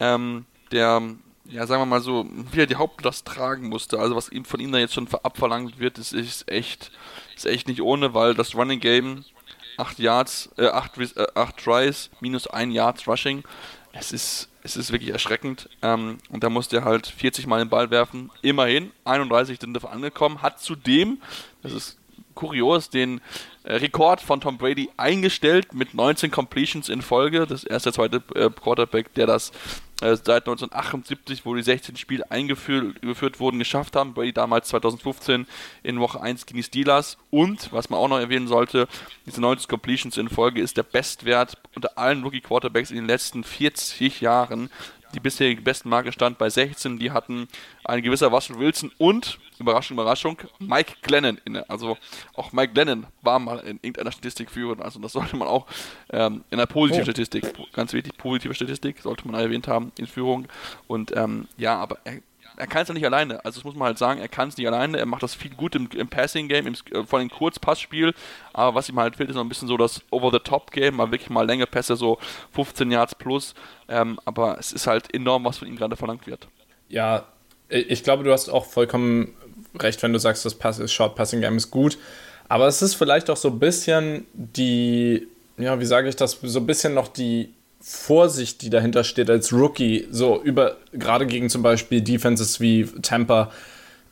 [0.01, 1.03] ähm, der
[1.47, 4.61] ja, sagen wir mal so, wie er die Hauptlast tragen musste, also was ihm von
[4.61, 6.91] ihm da jetzt schon abverlangt wird, ist, ist echt,
[7.37, 9.25] ist echt nicht ohne, weil das Running Game
[9.77, 13.45] 8 Yards, äh, 8, äh, 8 Tries, minus 1 Yards Rushing,
[13.93, 15.69] es ist, es ist wirklich erschreckend.
[15.83, 18.33] Ähm, und da musste er halt 40 Mal den Ball werfen.
[18.43, 21.21] Immerhin, 31 sind davon angekommen, hat zudem,
[21.63, 21.99] das ist
[22.35, 23.21] kurios, den
[23.65, 27.47] äh, Rekord von Tom Brady eingestellt mit 19 Completions in Folge.
[27.47, 29.53] Das ist erst der zweite äh, Quarterback, der das
[30.03, 34.13] äh, seit 1978, wo die 16 Spiele eingeführt wurden, geschafft haben.
[34.13, 35.47] Brady damals 2015
[35.83, 37.17] in Woche 1 gegen die Steelers.
[37.31, 38.89] Und, was man auch noch erwähnen sollte,
[39.25, 43.45] diese 19 Completions in Folge ist der Bestwert unter allen Rookie Quarterbacks in den letzten
[43.45, 44.69] 40 Jahren.
[45.15, 46.99] Die bisherige Bestmarke stand bei 16.
[46.99, 47.47] Die hatten
[47.85, 51.69] ein gewisser Russell Wilson und, Überraschung, Überraschung, Mike Glennon inne.
[51.71, 51.97] Also
[52.35, 54.83] auch Mike Glennon war mal in irgendeiner Statistik führend.
[54.83, 55.67] Also das sollte man auch
[56.11, 57.13] ähm, in einer positiven oh.
[57.13, 60.49] Statistik, ganz wichtig, positive Statistik, sollte man erwähnt haben in Führung.
[60.89, 62.21] Und ähm, ja, aber er
[62.57, 63.45] er kann es ja nicht alleine.
[63.45, 64.99] Also das muss man halt sagen, er kann es nicht alleine.
[64.99, 68.15] Er macht das viel gut im, im Passing-Game, äh, vor allem im Kurzpassspiel.
[68.53, 71.47] Aber was ihm halt fehlt, ist noch ein bisschen so das Over-the-Top-Game, mal wirklich mal
[71.47, 72.19] längere Pässe, so
[72.53, 73.55] 15 Yards plus.
[73.89, 76.49] Ähm, aber es ist halt enorm, was von ihm gerade verlangt wird.
[76.89, 77.27] Ja,
[77.69, 79.35] ich glaube, du hast auch vollkommen
[79.79, 81.99] recht, wenn du sagst, das Pass Short Passing Game ist gut.
[82.49, 85.27] Aber es ist vielleicht auch so ein bisschen die
[85.57, 87.55] ja, wie sage ich das, so ein bisschen noch die
[87.87, 93.51] Vorsicht, die dahinter steht als Rookie, so über, gerade gegen zum Beispiel Defenses wie Tampa,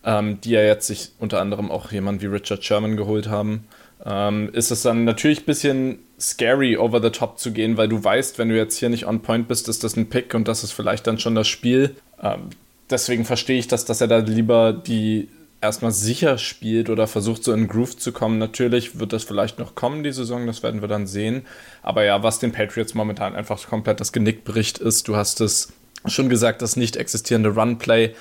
[0.04, 3.64] ähm, die ja jetzt sich unter anderem auch jemand wie Richard Sherman geholt haben,
[4.04, 8.02] ähm, ist es dann natürlich ein bisschen scary, over the top zu gehen, weil du
[8.02, 10.64] weißt, wenn du jetzt hier nicht on point bist, ist das ein Pick und das
[10.64, 11.96] ist vielleicht dann schon das Spiel.
[12.22, 12.50] Ähm,
[12.90, 15.28] deswegen verstehe ich das, dass er da lieber die
[15.62, 18.38] erstmal sicher spielt oder versucht, so in Groove zu kommen.
[18.38, 21.46] Natürlich wird das vielleicht noch kommen, die Saison, das werden wir dann sehen.
[21.82, 25.72] Aber ja, was den Patriots momentan einfach komplett das Genick bricht, ist, du hast es
[26.06, 28.14] schon gesagt, das nicht existierende Runplay.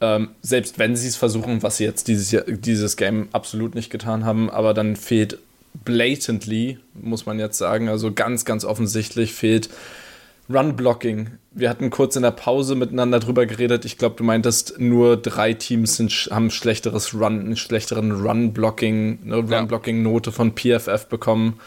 [0.00, 4.24] Ähm, selbst wenn sie es versuchen, was sie jetzt dieses, dieses Game absolut nicht getan
[4.24, 5.38] haben, aber dann fehlt
[5.84, 9.70] blatantly, muss man jetzt sagen, also ganz, ganz offensichtlich fehlt
[10.54, 11.38] Run-Blocking.
[11.52, 13.84] Wir hatten kurz in der Pause miteinander drüber geredet.
[13.84, 19.36] Ich glaube, du meintest, nur drei Teams sind, haben schlechteres Run, einen schlechteren Run-Blocking, eine
[19.36, 21.60] Run-Blocking-Note von PFF bekommen.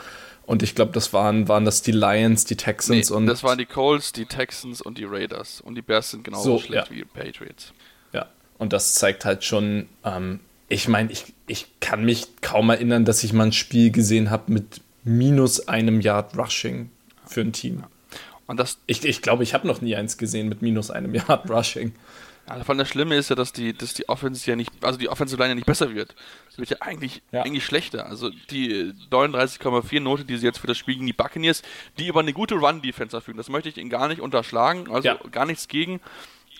[0.45, 3.25] Und ich glaube, das waren, waren das die Lions, die Texans nee, und.
[3.25, 5.61] Das waren die Colts, die Texans und die Raiders.
[5.61, 6.91] Und die Bears sind genauso So, schlecht ja.
[6.91, 7.73] wie die Patriots.
[8.13, 8.27] Ja,
[8.57, 13.23] und das zeigt halt schon, ähm, ich meine, ich, ich kann mich kaum erinnern, dass
[13.23, 16.91] ich mal ein Spiel gesehen habe mit minus einem Yard Rushing
[17.25, 17.83] für ein Team.
[18.47, 21.13] Und das, Ich glaube, ich, glaube, ich habe noch nie eins gesehen mit minus einem
[21.15, 21.93] Yard Rushing.
[22.47, 24.99] ja, vor allem das Schlimme ist ja, dass die, dass die Offense ja nicht, also
[24.99, 26.13] die Offensive Line ja nicht besser wird.
[26.51, 27.41] Sie wird ja eigentlich, Ja.
[27.41, 28.05] eigentlich schlechter.
[28.05, 31.63] Also die äh, 39,4 Note, die sie jetzt für das Spiel gegen die Buccaneers,
[31.97, 33.37] die über eine gute Run-Defense verfügen.
[33.37, 34.91] Das möchte ich ihnen gar nicht unterschlagen.
[34.91, 35.15] Also Ja.
[35.31, 35.99] gar nichts gegen.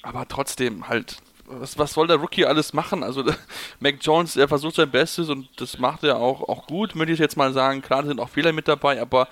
[0.02, 3.04] Aber trotzdem halt, was, was soll der Rookie alles machen?
[3.04, 3.24] Also
[3.80, 7.20] Mac Jones, er versucht sein Bestes und das macht er auch, auch gut, möchte ich
[7.20, 7.84] jetzt mal sagen.
[7.84, 9.28] Klar, da sind auch Fehler mit dabei, aber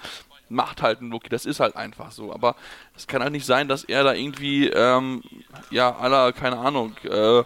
[0.54, 2.34] macht halt ein Rookie, das ist halt einfach so.
[2.34, 2.56] Aber
[2.96, 5.24] es kann halt nicht sein, dass er da irgendwie, ähm,
[5.70, 7.44] ja, aller, keine Ahnung, äh,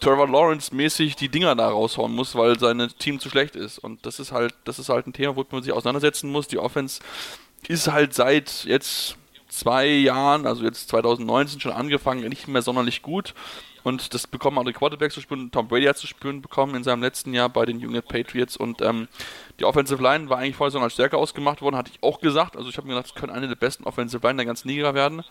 [0.00, 3.78] Trevor Lawrence mäßig die Dinger da raushauen muss, weil sein Team zu schlecht ist.
[3.78, 6.48] Und das ist halt, das ist halt ein Thema, womit man sich auseinandersetzen muss.
[6.48, 7.00] Die Offense
[7.66, 9.16] ist halt seit jetzt
[9.48, 13.34] zwei Jahren, also jetzt 2019 schon angefangen, nicht mehr sonderlich gut.
[13.84, 15.50] Und das bekommen alle Quarterbacks zu spüren.
[15.50, 18.56] Tom Brady hat zu spüren bekommen in seinem letzten Jahr bei den New Patriots.
[18.56, 19.08] Und ähm,
[19.58, 22.56] die Offensive Line war eigentlich vorher so als stärker ausgemacht worden, hatte ich auch gesagt.
[22.56, 24.94] Also ich habe mir gedacht, es können eine der besten Offensive Line der ganzen Liga
[24.94, 25.22] werden.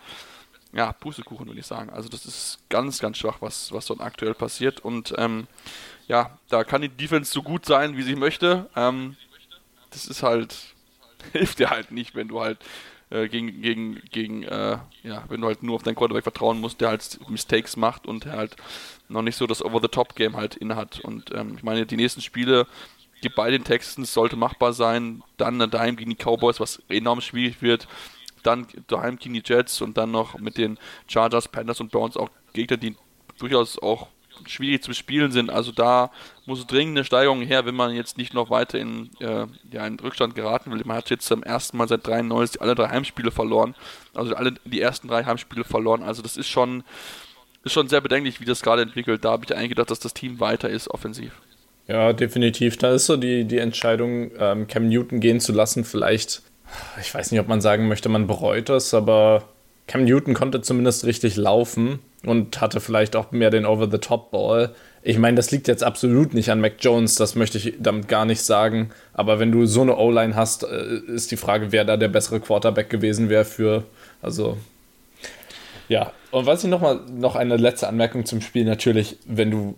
[0.72, 1.90] Ja, Pustekuchen würde ich sagen.
[1.90, 4.80] Also das ist ganz, ganz schwach, was, was dort aktuell passiert.
[4.80, 5.46] Und ähm,
[6.08, 8.68] ja, da kann die Defense so gut sein, wie sie möchte.
[8.76, 9.16] Ähm,
[9.90, 10.74] das ist halt,
[11.32, 12.58] hilft dir halt nicht, wenn du halt
[13.10, 16.80] äh, gegen, gegen, gegen, äh, ja, wenn du halt nur auf deinen Quarterback vertrauen musst,
[16.80, 18.56] der halt Mistakes macht und der halt
[19.08, 21.00] noch nicht so das Over-the-Top-Game halt innehat.
[21.00, 22.66] Und ähm, ich meine, die nächsten Spiele,
[23.22, 27.62] die bei den Texans sollte machbar sein, dann daheim gegen die Cowboys, was enorm schwierig
[27.62, 27.88] wird,
[28.42, 32.30] dann daheim gegen die Jets und dann noch mit den Chargers, Panthers und Browns auch
[32.52, 32.96] Gegner, die
[33.38, 34.08] durchaus auch
[34.46, 35.50] schwierig zu bespielen sind.
[35.50, 36.10] Also da
[36.46, 39.98] muss dringend eine Steigerung her, wenn man jetzt nicht noch weiter in, äh, ja, in
[39.98, 40.80] Rückstand geraten will.
[40.84, 43.74] Man hat jetzt zum ersten Mal seit 93 alle drei Heimspiele verloren.
[44.14, 46.02] Also alle die ersten drei Heimspiele verloren.
[46.02, 46.84] Also das ist schon,
[47.64, 49.24] ist schon sehr bedenklich, wie das gerade entwickelt.
[49.24, 51.32] Da habe ich eigentlich gedacht, dass das Team weiter ist offensiv.
[51.86, 52.76] Ja, definitiv.
[52.76, 55.84] Da ist so die, die Entscheidung, ähm, Cam Newton gehen zu lassen.
[55.84, 56.42] Vielleicht,
[57.00, 59.44] ich weiß nicht, ob man sagen möchte, man bereut es, aber
[59.86, 64.74] Cam Newton konnte zumindest richtig laufen und hatte vielleicht auch mehr den Over-the-Top-Ball.
[65.02, 68.24] Ich meine, das liegt jetzt absolut nicht an Mac Jones, das möchte ich damit gar
[68.24, 68.90] nicht sagen.
[69.12, 72.40] Aber wenn du so eine O-Line hast, äh, ist die Frage, wer da der bessere
[72.40, 73.84] Quarterback gewesen wäre für,
[74.20, 74.56] also
[75.88, 79.76] ja, und was ich noch mal noch eine letzte Anmerkung zum Spiel natürlich, wenn du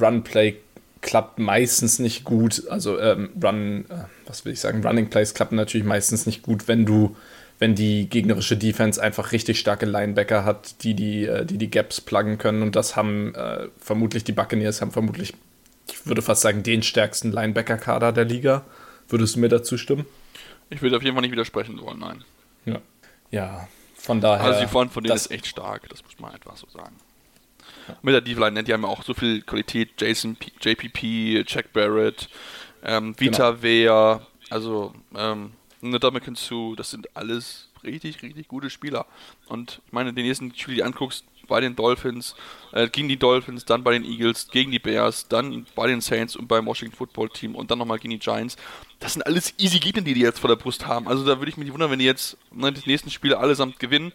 [0.00, 0.56] Run-Play
[1.00, 5.56] klappt meistens nicht gut, also ähm, Run, äh, was will ich sagen, Running Plays klappen
[5.56, 7.16] natürlich meistens nicht gut, wenn du,
[7.60, 12.00] wenn die gegnerische Defense einfach richtig starke Linebacker hat, die die, äh, die, die Gaps
[12.00, 15.34] pluggen können und das haben äh, vermutlich die Buccaneers haben vermutlich,
[15.86, 18.64] ich würde fast sagen, den stärksten Linebacker-Kader der Liga.
[19.08, 20.06] Würdest du mir dazu stimmen?
[20.70, 22.24] Ich würde auf jeden Fall nicht widersprechen wollen, nein.
[22.64, 22.80] Ja.
[23.30, 24.46] Ja, von daher.
[24.46, 26.96] Also die Front von denen ist echt stark, das muss man einfach so sagen.
[28.02, 32.28] Mit der D-Line, die haben ja auch so viel Qualität, Jason P JPP, Jack Barrett,
[32.84, 33.62] ähm, Vita Genau.
[33.62, 35.52] Vea, also ähm,
[35.82, 39.06] Ndamukong Su, das sind alles richtig, richtig gute Spieler.
[39.46, 42.36] Und ich meine, den nächsten Spiel, die du anguckst, bei den Dolphins,
[42.72, 46.36] äh, gegen die Dolphins, dann bei den Eagles, gegen die Bears, dann bei den Saints
[46.36, 48.56] und beim Washington Football Team und dann nochmal gegen die Giants.
[49.00, 51.08] Das sind alles easy Gegner, die die jetzt vor der Brust haben.
[51.08, 54.12] Also da würde ich mich wundern, wenn die jetzt ne, die nächsten Spiele allesamt gewinnen.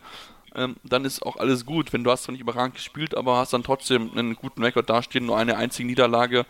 [0.55, 1.91] Ähm, dann ist auch alles gut.
[1.91, 5.25] Wenn du hast zwar nicht überragend gespielt, aber hast dann trotzdem einen guten Rekord dastehen,
[5.25, 6.45] nur eine einzige Niederlage,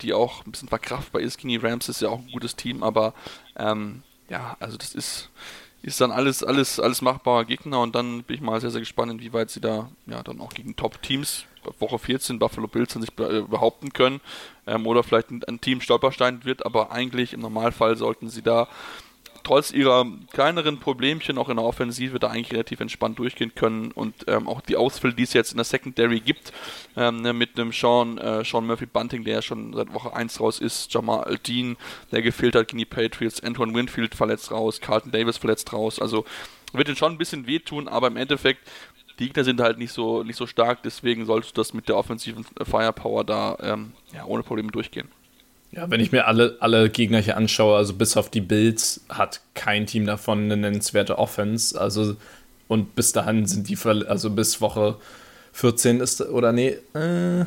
[0.00, 1.36] die auch ein bisschen verkraftbar ist.
[1.36, 3.12] Gegen die Rams ist ja auch ein gutes Team, aber
[3.56, 5.30] ähm, ja, also das ist,
[5.82, 9.12] ist dann alles, alles, alles machbarer Gegner und dann bin ich mal sehr, sehr gespannt,
[9.12, 11.46] inwieweit sie da ja dann auch gegen Top-Teams
[11.78, 14.20] Woche 14 Buffalo Bills sich äh, behaupten können
[14.66, 18.68] ähm, oder vielleicht ein, ein Team Stolperstein wird, aber eigentlich im Normalfall sollten sie da
[19.42, 24.14] trotz ihrer kleineren Problemchen auch in der Offensive da eigentlich relativ entspannt durchgehen können und
[24.28, 26.52] ähm, auch die Ausfälle, die es jetzt in der Secondary gibt,
[26.96, 30.40] ähm, ne, mit einem Sean, äh, Sean Murphy Bunting, der ja schon seit Woche 1
[30.40, 31.76] raus ist, Jamal Aldine,
[32.10, 36.24] der gefehlt hat gegen die Patriots, Antoine Winfield verletzt raus, Carlton Davis verletzt raus, also
[36.72, 38.60] wird ihnen schon ein bisschen wehtun, aber im Endeffekt
[39.18, 41.96] die Gegner sind halt nicht so, nicht so stark, deswegen solltest du das mit der
[41.96, 45.08] offensiven Firepower da ähm, ja, ohne Probleme durchgehen.
[45.72, 49.40] Ja, wenn ich mir alle, alle Gegner hier anschaue, also bis auf die Bills, hat
[49.54, 51.80] kein Team davon eine nennenswerte Offense.
[51.80, 52.16] Also,
[52.68, 54.96] und bis dahin sind die, also bis Woche
[55.52, 57.44] 14 ist, oder nee, äh,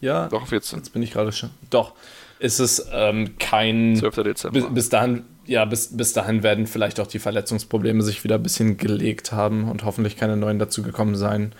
[0.00, 0.28] ja.
[0.28, 0.78] Doch, 14.
[0.78, 1.50] Jetzt bin ich gerade schon.
[1.68, 1.92] Doch,
[2.38, 3.96] ist es ähm, kein.
[3.96, 4.14] 12.
[4.22, 4.60] Dezember.
[4.60, 8.42] Bis, bis dahin, ja, bis, bis dahin werden vielleicht auch die Verletzungsprobleme sich wieder ein
[8.42, 11.52] bisschen gelegt haben und hoffentlich keine neuen dazugekommen sein.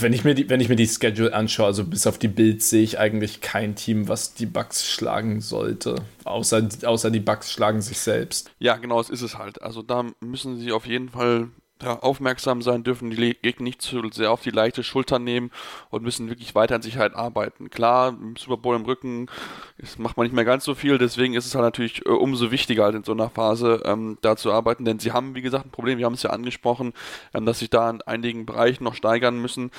[0.00, 2.70] Wenn ich, mir die, wenn ich mir die Schedule anschaue, also bis auf die Bills,
[2.70, 5.96] sehe ich eigentlich kein Team, was die Bucks schlagen sollte.
[6.24, 8.50] Außer, außer die Bucks schlagen sich selbst.
[8.58, 9.62] Ja, genau, das ist es halt.
[9.62, 11.48] Also da müssen sie auf jeden Fall
[11.84, 13.10] aufmerksam sein, dürfen.
[13.10, 15.50] Die Gegner nicht zu sehr auf die leichte Schulter nehmen
[15.90, 17.70] und müssen wirklich weiter an Sicherheit arbeiten.
[17.70, 19.28] Klar, im Super Bowl im Rücken
[19.98, 22.84] macht man nicht mehr ganz so viel, deswegen ist es halt natürlich äh, umso wichtiger
[22.84, 25.70] halt in so einer Phase ähm, da zu arbeiten, denn sie haben, wie gesagt, ein
[25.70, 26.92] Problem, wir haben es ja angesprochen,
[27.34, 29.70] ähm, dass sich da in einigen Bereichen noch steigern müssen,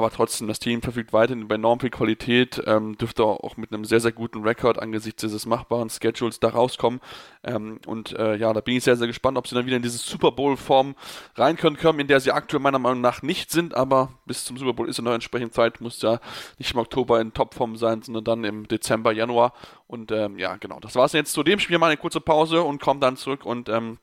[0.00, 3.84] aber trotzdem, das Team verfügt weiterhin über enorm viel Qualität, ähm, dürfte auch mit einem
[3.84, 7.00] sehr, sehr guten Rekord angesichts dieses machbaren Schedules da rauskommen.
[7.44, 9.82] Ähm, und äh, ja, da bin ich sehr, sehr gespannt, ob sie dann wieder in
[9.82, 10.94] diese Super Bowl-Form
[11.34, 14.56] rein können, können, in der sie aktuell meiner Meinung nach nicht sind, aber bis zum
[14.56, 16.18] Super Bowl ist ja noch entsprechend Zeit, muss ja
[16.58, 19.52] nicht im Oktober in Topform sein, sondern dann im Dezember, Januar.
[19.86, 21.78] Und ähm, ja, genau, das war es jetzt zu dem Spiel.
[21.78, 23.98] Mal eine kurze Pause und kommen dann zurück und ähm,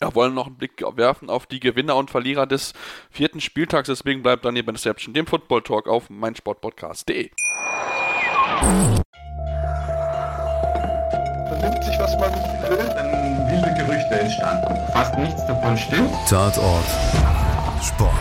[0.00, 2.72] ja, wollen noch einen Blick werfen auf die Gewinner und Verlierer des
[3.10, 3.88] vierten Spieltags.
[3.88, 7.30] Deswegen bleibt dann hier bei Deception, dem Football Talk auf meinsportpodcast.de.
[11.48, 12.32] Vernimmt sich, was man
[12.68, 14.92] will, dann wilde Gerüchte entstanden.
[14.92, 16.10] Fast nichts davon stimmt.
[16.28, 16.84] Tatort
[17.82, 18.12] Sport.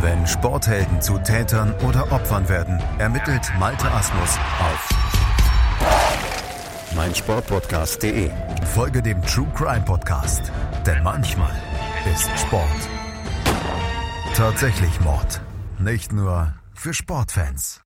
[0.00, 5.11] Wenn Sporthelden zu Tätern oder Opfern werden, ermittelt Malte Asmus auf
[6.94, 8.30] meinsportpodcast.de.
[8.74, 10.50] Folge dem True Crime Podcast,
[10.86, 11.54] denn manchmal
[12.12, 12.88] ist Sport
[14.34, 15.40] tatsächlich Mord.
[15.78, 17.82] Nicht nur für Sportfans.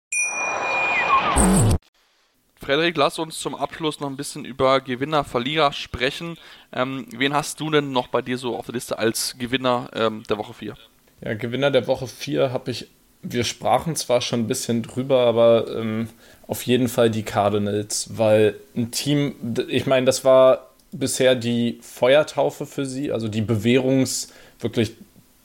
[2.60, 6.38] Frederik, lass uns zum Abschluss noch ein bisschen über Gewinner, Verlierer sprechen.
[6.72, 10.22] Ähm, wen hast du denn noch bei dir so auf der Liste als Gewinner ähm,
[10.28, 10.76] der Woche 4?
[11.20, 12.88] Ja, Gewinner der Woche 4 habe ich,
[13.22, 16.08] wir sprachen zwar schon ein bisschen drüber, aber ähm,
[16.48, 19.34] auf jeden Fall die Cardinals, weil ein Team,
[19.68, 24.28] ich meine, das war bisher die Feuertaufe für sie, also die Bewährungs,
[24.60, 24.92] wirklich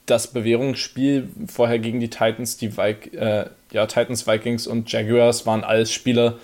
[0.06, 5.64] das Bewährungsspiel vorher gegen die Titans, die Vi äh, ja, Titans, Vikings und Jaguars waren
[5.64, 6.38] alles Spieler,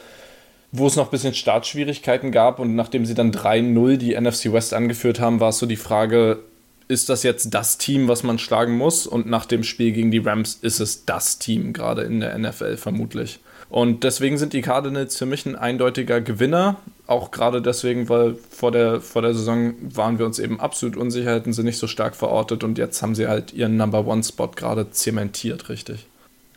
[0.72, 4.74] wo es noch ein bisschen Startschwierigkeiten gab und nachdem sie dann 3-0 die NFC West
[4.74, 6.39] angeführt haben, war es so die Frage,
[6.88, 9.08] ist das jetzt das Team, was man schlagen muss?
[9.08, 12.78] Und nach dem Spiel gegen die Rams ist es das Team, gerade in der NFL
[12.78, 13.39] vermutlich.
[13.70, 16.78] Und deswegen sind die Cardinals für mich ein eindeutiger Gewinner.
[17.05, 21.34] Auch gerade deswegen, weil vor der, vor der Saison waren wir uns eben absolut unsicher,
[21.34, 24.91] hätten sie nicht so stark verortet und jetzt haben sie halt ihren Number One-Spot gerade
[24.91, 26.07] zementiert, richtig.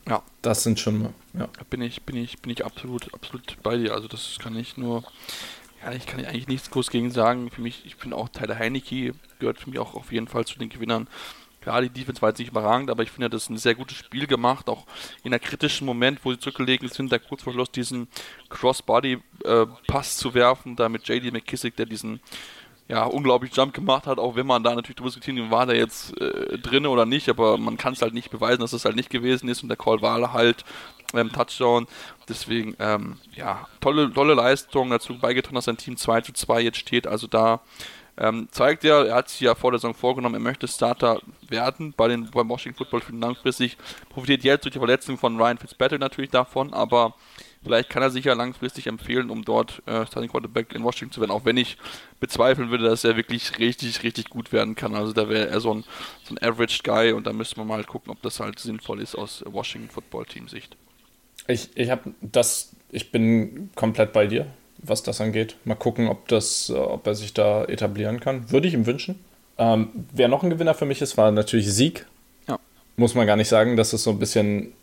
[0.07, 0.21] Ja.
[0.41, 1.47] Das sind schon, ja.
[1.69, 3.93] Bin ich, bin ich, bin ich absolut, absolut bei dir.
[3.93, 5.03] Also das kann ich nur,
[5.83, 7.49] ja, ich kann eigentlich nichts groß gegen sagen.
[7.51, 10.57] Für mich, ich bin auch Tyler Heinecke, gehört für mich auch auf jeden Fall zu
[10.57, 11.07] den Gewinnern.
[11.61, 13.97] Klar, die Defense war jetzt nicht überragend, aber ich finde, das ist ein sehr gutes
[13.97, 14.85] Spiel gemacht, auch
[15.23, 18.07] in einem kritischen Moment, wo sie zurückgelegen sind, da kurz vor Schluss diesen
[18.49, 22.19] Crossbody-Pass äh, zu werfen, da mit JD McKissick, der diesen
[22.87, 26.19] ja, unglaublich Jump gemacht hat, auch wenn man da natürlich drüber diskutieren, war der jetzt
[26.19, 28.97] äh, drin oder nicht, aber man kann es halt nicht beweisen, dass es das halt
[28.97, 30.65] nicht gewesen ist und der Call war halt
[31.13, 31.87] ähm, Touchdown.
[32.27, 36.77] Deswegen, ähm, ja, tolle, tolle Leistung dazu beigetragen, dass sein Team 2 zu 2 jetzt
[36.77, 37.07] steht.
[37.07, 37.61] Also da
[38.21, 41.19] ähm, zeigt er, er hat sich ja vor der Saison vorgenommen, er möchte Starter
[41.49, 43.77] werden bei den, beim Washington Football Team langfristig.
[44.09, 47.15] Profitiert jetzt durch die Verletzung von Ryan Fitzpatrick natürlich davon, aber
[47.63, 51.21] vielleicht kann er sich ja langfristig empfehlen, um dort äh, Starting Quarterback in Washington zu
[51.21, 51.77] werden, auch wenn ich
[52.19, 54.93] bezweifeln würde, dass er wirklich richtig, richtig gut werden kann.
[54.93, 55.83] Also da wäre er so ein,
[56.23, 59.15] so ein Average Guy und da müsste man mal gucken, ob das halt sinnvoll ist
[59.15, 60.77] aus Washington Football Team Sicht.
[61.47, 64.45] Ich, ich habe das, ich bin komplett bei dir
[64.83, 65.55] was das angeht.
[65.65, 68.51] Mal gucken, ob, das, äh, ob er sich da etablieren kann.
[68.51, 69.19] Würde ich ihm wünschen.
[69.57, 72.05] Ähm, wer noch ein Gewinner für mich ist, war natürlich Sieg.
[72.47, 72.59] Ja.
[72.97, 74.73] Muss man gar nicht sagen, das ist so ein bisschen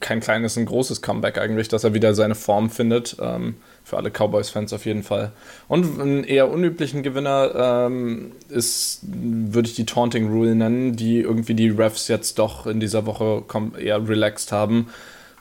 [0.00, 3.16] kein kleines, ein großes Comeback eigentlich, dass er wieder seine Form findet.
[3.20, 5.32] Ähm, für alle Cowboys-Fans auf jeden Fall.
[5.68, 11.54] Und einen eher unüblichen Gewinner ähm, ist, würde ich die Taunting Rule nennen, die irgendwie
[11.54, 13.42] die Refs jetzt doch in dieser Woche
[13.78, 14.88] eher relaxed haben.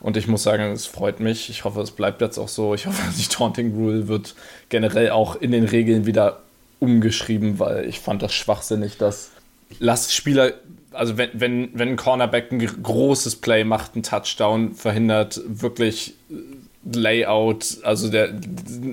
[0.02, 1.50] Und ich muss sagen, es freut mich.
[1.50, 2.74] Ich hoffe, es bleibt jetzt auch so.
[2.74, 4.36] Ich hoffe, die Taunting Rule wird
[4.70, 6.42] generell auch in den Regeln wieder
[6.80, 9.32] umgeschrieben, weil ich fand das schwachsinnig, dass
[9.80, 10.54] lasst Spieler,
[10.92, 16.16] also wenn, wenn, wenn ein Cornerback ein großes Play macht, einen Touchdown verhindert, wirklich
[16.92, 18.34] Layout, also der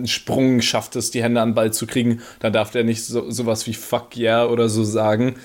[0.04, 3.30] Sprung schafft es, die Hände an den Ball zu kriegen, dann darf der nicht so,
[3.30, 5.36] sowas wie Fuck yeah oder so sagen.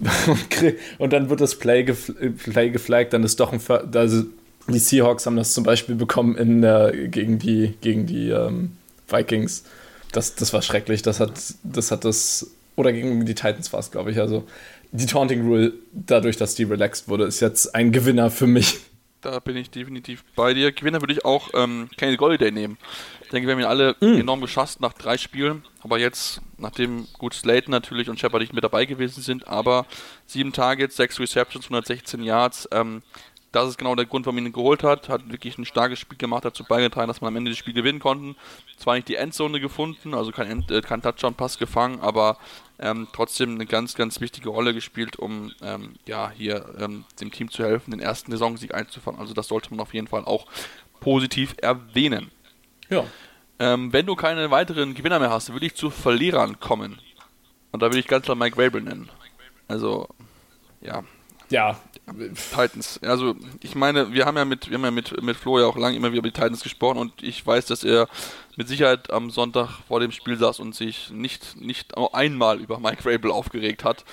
[0.98, 3.60] Und dann wird das Play, gefl Play geflaggt, dann ist doch ein.
[3.94, 4.24] Also
[4.68, 8.76] die Seahawks haben das zum Beispiel bekommen in, äh, gegen die, gegen die ähm,
[9.08, 9.64] Vikings.
[10.12, 11.02] Das, das war schrecklich.
[11.02, 11.32] Das hat,
[11.62, 12.50] das hat das.
[12.76, 14.18] Oder gegen die Titans war es, glaube ich.
[14.18, 14.46] Also
[14.92, 18.80] die Taunting Rule, dadurch, dass die relaxed wurde, ist jetzt ein Gewinner für mich.
[19.20, 20.72] Da bin ich definitiv bei dir.
[20.72, 22.78] Gewinner würde ich auch ähm, Kenny Golliday nehmen.
[23.22, 24.20] Ich denke, wir haben ihn alle mm.
[24.20, 25.62] enorm geschasst nach drei Spielen.
[25.82, 29.86] Aber jetzt, nachdem gut Slayton natürlich und Shepard nicht mit dabei gewesen sind, aber
[30.26, 33.02] sieben Targets, sechs Receptions, 116 Yards, ähm,
[33.52, 35.08] das ist genau der Grund, warum man ihn geholt hat.
[35.08, 37.98] Hat wirklich ein starkes Spiel gemacht, dazu beigetragen, dass man am Ende das Spiel gewinnen
[37.98, 38.36] konnten.
[38.76, 42.38] Zwar nicht die Endzone gefunden, also kein, äh, kein Touchdown-Pass gefangen, aber
[42.78, 47.50] ähm, trotzdem eine ganz, ganz wichtige Rolle gespielt, um ähm, ja, hier ähm, dem Team
[47.50, 49.18] zu helfen, den ersten Saisonsieg einzufahren.
[49.18, 50.46] Also das sollte man auf jeden Fall auch
[51.00, 52.30] positiv erwähnen.
[52.88, 53.04] Ja.
[53.58, 57.00] Ähm, wenn du keine weiteren Gewinner mehr hast, würde ich zu Verlierern kommen.
[57.72, 59.10] Und da würde ich ganz klar Mike Rabel nennen.
[59.68, 60.08] Also,
[60.80, 61.04] ja.
[61.50, 61.78] Ja,
[62.16, 63.00] Titans.
[63.02, 65.76] Also ich meine, wir haben ja mit, wir haben ja mit, mit Flo ja auch
[65.76, 68.08] lange immer wieder über die Titans gesprochen und ich weiß, dass er
[68.56, 73.04] mit Sicherheit am Sonntag vor dem Spiel saß und sich nicht, nicht einmal über Mike
[73.04, 74.04] Rabel aufgeregt hat.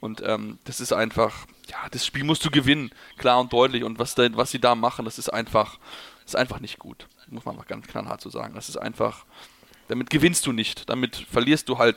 [0.00, 3.82] Und ähm, das ist einfach, ja, das Spiel musst du gewinnen, klar und deutlich.
[3.82, 5.78] Und was, da, was sie da machen, das ist einfach,
[6.22, 7.08] das ist einfach nicht gut.
[7.28, 8.54] Muss man mal ganz knallhart so sagen.
[8.54, 9.24] Das ist einfach,
[9.88, 10.88] damit gewinnst du nicht.
[10.88, 11.96] Damit verlierst du halt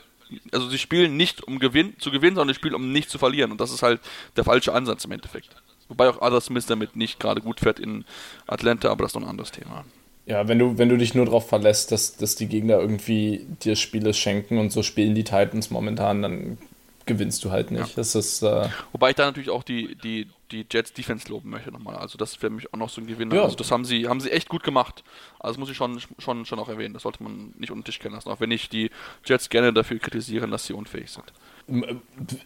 [0.52, 3.50] also sie spielen nicht um gewinn, zu gewinnen, sondern sie spielen um nicht zu verlieren.
[3.50, 4.00] Und das ist halt
[4.36, 5.50] der falsche Ansatz im Endeffekt.
[5.88, 8.04] Wobei auch Adam Smith damit nicht gerade gut fährt in
[8.46, 9.84] Atlanta, aber das ist noch ein anderes Thema.
[10.26, 13.74] Ja, wenn du, wenn du dich nur darauf verlässt, dass, dass die Gegner irgendwie dir
[13.74, 16.58] Spiele schenken und so spielen die Titans momentan, dann
[17.06, 17.88] gewinnst du halt nicht.
[17.88, 17.94] Ja.
[17.96, 21.70] Das ist, äh Wobei ich da natürlich auch die, die, die Jets Defense loben möchte
[21.70, 21.96] nochmal.
[21.96, 23.36] Also das wäre mich auch noch so ein Gewinner.
[23.36, 23.42] Ja.
[23.42, 25.02] Also das haben sie, haben sie echt gut gemacht.
[25.38, 26.94] Also das muss ich schon, schon, schon auch erwähnen.
[26.94, 28.28] Das sollte man nicht unter den Tisch kennen lassen.
[28.28, 28.90] Auch wenn ich die
[29.24, 31.32] Jets gerne dafür kritisiere, dass sie unfähig sind.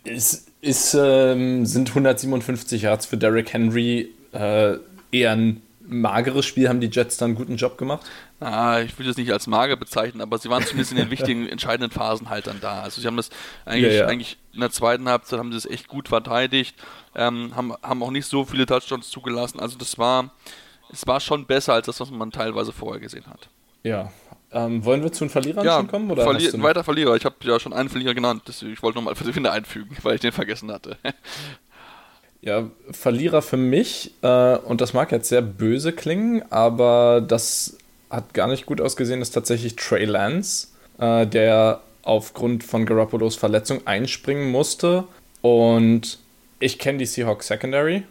[0.05, 4.77] Es ist, ähm, sind 157 Yards für Derrick Henry äh,
[5.13, 6.69] eher ein mageres Spiel.
[6.69, 8.07] Haben die Jets dann einen guten Job gemacht?
[8.45, 11.49] Ah, ich würde es nicht als mager bezeichnen, aber sie waren zumindest in den wichtigen,
[11.49, 12.83] entscheidenden Phasen halt dann da.
[12.83, 13.31] Also sie haben das
[13.65, 14.07] eigentlich, ja, ja.
[14.07, 16.77] eigentlich in der zweiten Halbzeit haben sie es echt gut verteidigt,
[17.15, 19.61] ähm, haben, haben auch nicht so viele Touchdowns zugelassen.
[19.61, 20.31] Also das war,
[20.93, 23.49] es war schon besser als das, was man teilweise vorher gesehen hat.
[23.83, 24.13] Ja.
[24.53, 26.11] Ähm, wollen wir zu den Verlierern ja, schon kommen?
[26.11, 27.17] Oder Verli weiter Verlierer.
[27.17, 28.43] Ich habe ja schon einen Verlierer genannt.
[28.47, 30.99] Deswegen, ich wollte nochmal für den einfügen, weil ich den vergessen hatte.
[32.41, 37.79] Ja, Verlierer für mich, äh, und das mag jetzt sehr böse klingen, aber das
[38.11, 43.87] hat gar nicht gut ausgesehen, ist tatsächlich Trey Lance, äh, der aufgrund von Garoppolos Verletzung
[43.87, 45.05] einspringen musste.
[45.41, 46.19] Und
[46.59, 48.05] ich kenne die Seahawks Secondary.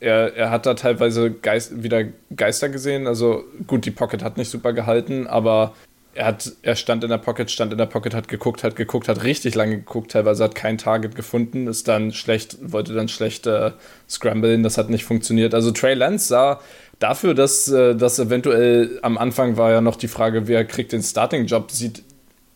[0.00, 3.06] Er, er hat da teilweise Geist, wieder Geister gesehen.
[3.06, 5.74] Also gut, die Pocket hat nicht super gehalten, aber
[6.16, 9.08] er, hat, er stand in der Pocket, stand in der Pocket, hat geguckt, hat geguckt,
[9.08, 13.46] hat richtig lange geguckt, teilweise hat kein Target gefunden, ist dann schlecht, wollte dann schlecht
[13.46, 13.72] äh,
[14.08, 15.54] scramblen, das hat nicht funktioniert.
[15.54, 16.60] Also Trey Lance sah
[16.98, 21.02] dafür, dass äh, das eventuell am Anfang war ja noch die Frage, wer kriegt den
[21.02, 22.02] Starting-Job, sieht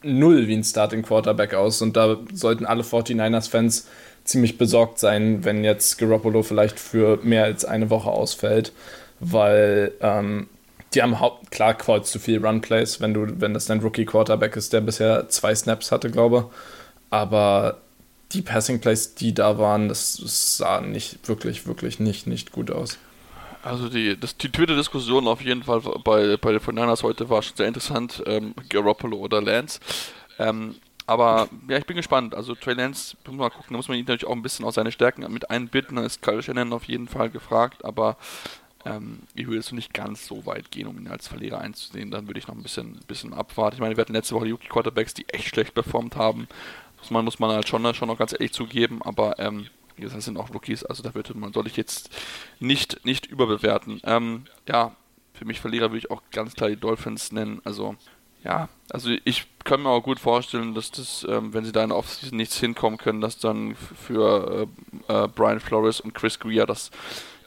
[0.03, 3.87] null wie ein Starting-Quarterback aus und da sollten alle 49ers-Fans
[4.25, 8.73] ziemlich besorgt sein, wenn jetzt Garoppolo vielleicht für mehr als eine Woche ausfällt,
[9.19, 10.49] weil ähm,
[10.95, 14.73] die haben Haupt klar kreuz zu viel Run-Plays, wenn du, wenn das dein Rookie-Quarterback ist,
[14.73, 16.51] der bisher zwei Snaps hatte, glaube.
[17.11, 17.79] Aber
[18.33, 22.99] die Passing-Plays, die da waren, das, das sah nicht wirklich, wirklich nicht, nicht gut aus.
[23.63, 27.57] Also die, das, die Twitter-Diskussion auf jeden Fall bei, bei den 49 heute war schon
[27.57, 29.81] sehr interessant, ähm, Garoppolo oder Lance.
[30.39, 32.35] Ähm, aber ja, ich bin gespannt.
[32.35, 34.77] Also Trey Lance, muss mal gucken, da muss man ihn natürlich auch ein bisschen aus
[34.77, 35.97] seine Stärken mit einbitten.
[35.97, 38.17] Da ist Kyle Shannon auf jeden Fall gefragt, aber
[38.85, 42.11] ähm, ich würde jetzt nicht ganz so weit gehen, um ihn als Verlierer einzusehen.
[42.11, 43.75] Dann würde ich noch ein bisschen, bisschen abwarten.
[43.77, 46.49] Ich meine, wir hatten letzte Woche die Rookie Quarterbacks, die echt schlecht performt haben.
[46.99, 49.67] Muss man, muss man halt schon, schon noch ganz ehrlich zugeben, aber ähm,
[50.01, 52.11] das sind auch Rookies, also da würde man, soll ich jetzt
[52.59, 54.01] nicht, nicht überbewerten.
[54.05, 54.97] Ähm, ja,
[55.35, 57.61] für mich Verlierer würde ich auch ganz klar die Dolphins nennen.
[57.65, 57.97] Also,
[58.45, 61.91] ja, also ich kann mir auch gut vorstellen, dass das, ähm, wenn sie da in
[61.91, 64.69] der Offseason nichts hinkommen können, dass dann für
[65.09, 66.91] äh, äh, Brian Flores und Chris Greer das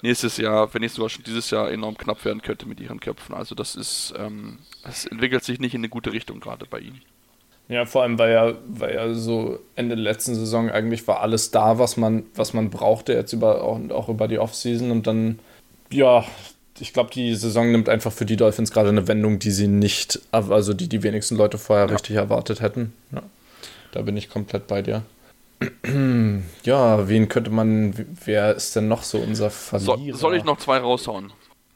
[0.01, 3.33] nächstes Jahr, wenn nicht sogar schon dieses Jahr enorm knapp werden könnte mit ihren Köpfen.
[3.35, 7.01] Also das ist, ähm, das entwickelt sich nicht in eine gute Richtung gerade bei ihnen.
[7.69, 11.51] Ja, vor allem, weil ja, weil ja so Ende der letzten Saison eigentlich war alles
[11.51, 15.39] da, was man, was man brauchte, jetzt über, auch, auch über die Offseason und dann,
[15.89, 16.25] ja,
[16.79, 20.19] ich glaube, die Saison nimmt einfach für die Dolphins gerade eine Wendung, die sie nicht,
[20.31, 21.93] also die die wenigsten Leute vorher ja.
[21.93, 22.93] richtig erwartet hätten.
[23.11, 23.21] Ja.
[23.91, 25.03] Da bin ich komplett bei dir.
[26.63, 27.93] ja, wen könnte man,
[28.25, 29.97] wer ist denn noch so unser Verlierer?
[30.13, 31.31] So, soll ich noch zwei raushauen?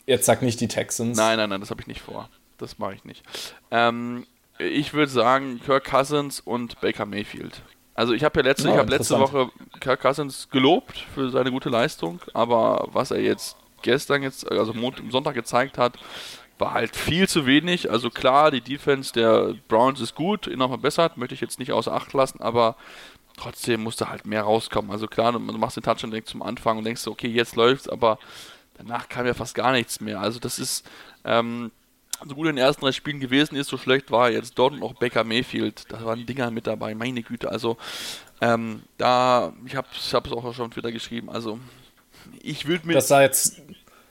[0.06, 1.18] Jetzt sag nicht die Texans.
[1.18, 2.30] Nein, nein, nein, das habe ich nicht vor.
[2.58, 3.24] Das mache ich nicht.
[3.72, 4.26] Ähm,
[4.60, 7.62] ich würde sagen Kirk Cousins und Baker Mayfield.
[7.94, 9.20] Also ich habe ja letzte, Ja, ich hab letzte.
[9.20, 9.50] Woche
[9.80, 15.02] Kirk Cousins gelobt für seine gute Leistung, aber was er jetzt gestern jetzt, also Mont
[15.10, 15.98] Sonntag gezeigt hat,
[16.60, 17.90] war halt viel zu wenig.
[17.90, 21.94] Also klar, die Defense der Browns ist gut, noch verbessert, möchte ich jetzt nicht außer
[21.94, 22.76] Acht lassen, aber
[23.38, 24.92] trotzdem musste halt mehr rauskommen.
[24.92, 28.20] Also klar, du, machst den Touchdown direkt zum Anfang und denkst, okay, jetzt läuft's, aber
[28.78, 30.20] danach kam ja fast gar nichts mehr.
[30.20, 30.88] Also das ist,
[31.24, 31.72] ähm,
[32.26, 34.74] so gut in den ersten drei Spielen gewesen ist, so schlecht war er jetzt dort
[34.74, 35.84] und auch Baker Mayfield.
[35.90, 37.52] Da waren Dinger mit dabei, meine Güte.
[37.52, 37.78] Also
[38.42, 41.30] ähm, da, ich habe es auch schon Twitter geschrieben.
[41.30, 41.60] Also
[42.42, 43.62] ich würde mir Das sah jetzt,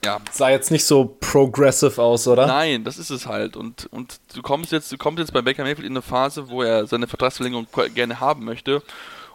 [0.05, 2.47] ja, sah jetzt nicht so progressive aus, oder?
[2.47, 3.57] Nein, das ist es halt.
[3.57, 6.63] Und, und du kommst jetzt, du kommst jetzt bei Baker Mayfield in eine Phase, wo
[6.63, 8.83] er seine Vertragsverlängerung gerne haben möchte.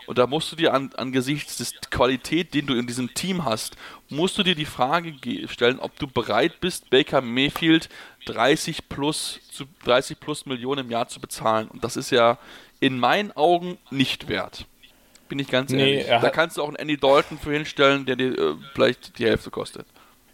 [0.07, 3.75] Und da musst du dir an, angesichts des Qualität, den du in diesem Team hast,
[4.09, 7.87] musst du dir die Frage ge- stellen, ob du bereit bist, Baker Mayfield
[8.25, 11.67] 30 plus zu 30 plus Millionen im Jahr zu bezahlen.
[11.69, 12.37] Und das ist ja
[12.79, 14.65] in meinen Augen nicht wert.
[15.29, 16.21] Bin ich ganz Nee, ehrlich.
[16.21, 19.49] Da kannst du auch einen Andy Dalton für hinstellen, der dir äh, vielleicht die Hälfte
[19.49, 19.87] kostet.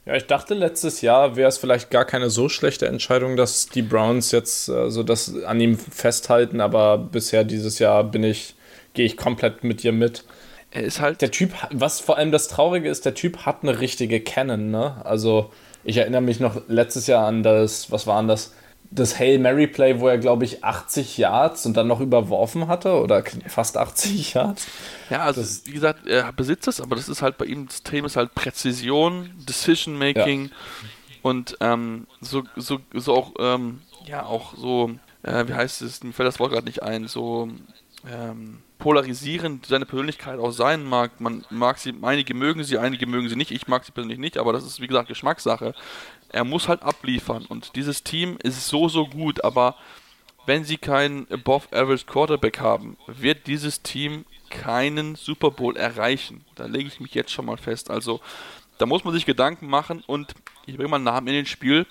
[0.05, 3.81] Ja, ich dachte letztes Jahr wäre es vielleicht gar keine so schlechte Entscheidung, dass die
[3.81, 8.55] Browns jetzt äh, so das an ihm festhalten, aber bisher dieses Jahr bin ich,
[8.93, 10.23] gehe ich komplett mit dir mit.
[10.71, 13.79] Er ist halt Der Typ, was vor allem das Traurige ist, der Typ hat eine
[13.81, 15.01] richtige Cannon, ne?
[15.05, 15.51] Also,
[15.87, 18.53] ich erinnere mich noch letztes Jahr an das, was war denn das?
[18.91, 22.93] Das Hail Mary Play, wo er, glaube ich, 80 Yards und dann noch überworfen hatte
[23.01, 24.67] oder fast 80 Yards.
[25.09, 28.07] Ja, also wie gesagt, er besitzt es, aber das ist halt bei ihm, das Thema
[28.07, 30.51] ist halt Präzision, Decision Making
[31.21, 34.91] und ähm, so, so, so auch, ähm, ja, auch so,
[35.23, 37.49] äh, wie heißt es, mir fällt das Wort gerade nicht ein, so
[38.09, 41.19] ähm, polarisierend seine Persönlichkeit auch sein mag.
[41.19, 44.37] Man mag sie, einige mögen sie, einige mögen sie nicht, ich mag sie persönlich nicht,
[44.37, 45.73] aber das ist wie gesagt Geschmackssache.
[46.29, 49.75] Er muss halt abliefern und dieses Team ist so, so gut, aber
[50.45, 56.45] wenn sie keinen Above Average Quarterback haben, wird dieses Team keinen Super Bowl erreichen.
[56.55, 57.89] Da lege ich mich jetzt schon mal fest.
[57.89, 58.21] Also,
[58.77, 61.85] da muss man sich Gedanken machen und ich bringe mal einen Namen in den Spiel.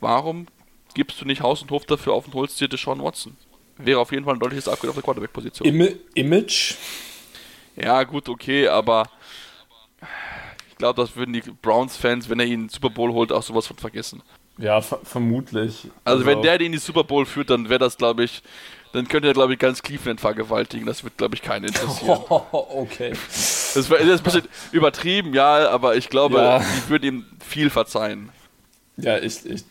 [0.00, 0.46] Warum
[0.94, 3.36] gibst du nicht Haus und Hof dafür auf und holst dir Deshaun Watson?
[3.78, 5.66] Wäre auf jeden Fall ein deutliches Upgrade auf der Quarterback-Position.
[5.68, 6.74] Im Image?
[7.76, 9.08] Ja, gut, okay, aber
[10.70, 13.76] ich glaube, das würden die Browns-Fans, wenn er ihn Super Bowl holt, auch sowas von
[13.78, 14.22] vergessen.
[14.58, 15.88] Ja, ver vermutlich.
[16.04, 18.42] Also, wenn der den in die Super Bowl führt, dann wäre das, glaube ich,
[18.92, 20.84] dann könnte er, glaube ich, ganz Cleveland vergewaltigen.
[20.84, 22.20] Das wird, glaube ich, keinen interessieren.
[22.28, 23.12] okay.
[23.74, 26.58] Das wär- das ist ein bisschen übertrieben, ja, aber ich glaube, Ja.
[26.60, 28.28] ich würde ihm viel verzeihen.
[28.98, 29.64] Ja, ich, ich,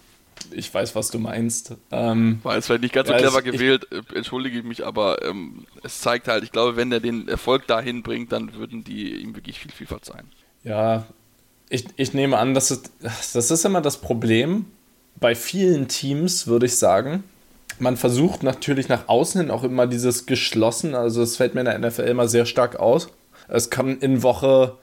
[0.52, 1.76] ich weiß, was du meinst.
[1.92, 4.64] Ähm, War jetzt vielleicht nicht ganz so Ja, clever ich- ich- gewählt, äh, entschuldige ich
[4.64, 8.54] mich, aber ähm, es zeigt halt, ich glaube, wenn er den Erfolg dahin bringt, dann
[8.56, 10.28] würden die ihm wirklich viel, viel verzeihen.
[10.64, 11.06] Ja,
[11.70, 12.82] ich, ich nehme an, dass es,
[13.34, 14.66] das ist immer das Problem
[15.20, 17.24] bei vielen Teams, würde ich sagen.
[17.80, 21.66] Man versucht natürlich nach außen hin auch immer dieses geschlossen, also es fällt mir in
[21.66, 23.08] der NFL immer sehr stark aus.
[23.48, 24.78] Es kann in Woche,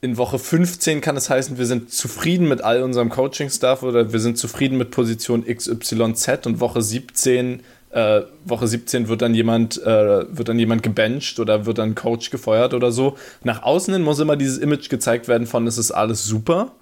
[0.00, 4.20] in Woche 15 kann es heißen, wir sind zufrieden mit all unserem Coaching-Staff oder wir
[4.20, 10.36] sind zufrieden mit Position XYZ und Woche 17 äh, Woche 17 wird dann jemand äh,
[10.36, 13.16] wird dann jemand gebencht oder wird dann Coach gefeuert oder so.
[13.42, 16.72] Nach außen hin muss immer dieses Image gezeigt werden von es ist alles super.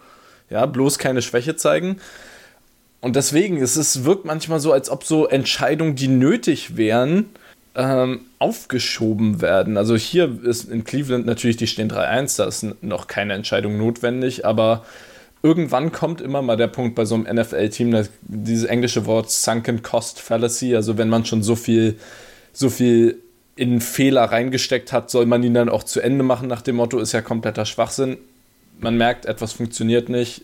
[0.51, 1.99] Ja, bloß keine Schwäche zeigen.
[3.01, 7.27] Und deswegen ist es wirkt manchmal so, als ob so Entscheidungen, die nötig wären,
[7.77, 9.77] ähm, aufgeschoben werden.
[9.77, 14.47] Also hier ist in Cleveland natürlich, die stehen 3-1, da ist noch keine Entscheidung notwendig,
[14.47, 14.85] aber
[15.43, 20.21] irgendwann kommt immer mal der Punkt bei so einem NFL-Team, dieses englische Wort Sunken Cost
[20.21, 21.99] Fallacy, also wenn man schon so viel,
[22.55, 23.19] so viel
[23.57, 26.99] in Fehler reingesteckt hat, soll man ihn dann auch zu Ende machen nach dem Motto,
[26.99, 28.17] ist ja kompletter Schwachsinn.
[28.81, 30.43] Man merkt, etwas funktioniert nicht,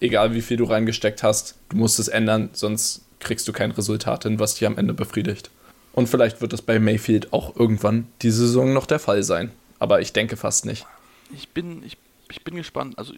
[0.00, 4.24] egal wie viel du reingesteckt hast, du musst es ändern, sonst kriegst du kein Resultat
[4.24, 5.50] hin, was dich am Ende befriedigt.
[5.94, 9.52] Und vielleicht wird das bei Mayfield auch irgendwann diese Saison noch der Fall sein.
[9.78, 10.86] Aber ich denke fast nicht.
[11.32, 11.96] Ich bin, ich,
[12.30, 12.98] ich bin gespannt.
[12.98, 13.14] Also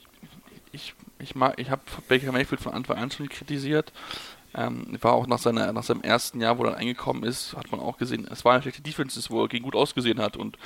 [0.73, 3.93] ich, ich, mag, ich habe Baker Mayfield von Anfang an schon kritisiert.
[4.55, 7.71] Ähm, war auch nach, seiner, nach seinem ersten Jahr, wo er dann eingekommen ist, hat
[7.71, 10.37] man auch gesehen, es war eine schlechte Defenses, wo er gegen gut ausgesehen hat.
[10.37, 10.57] Und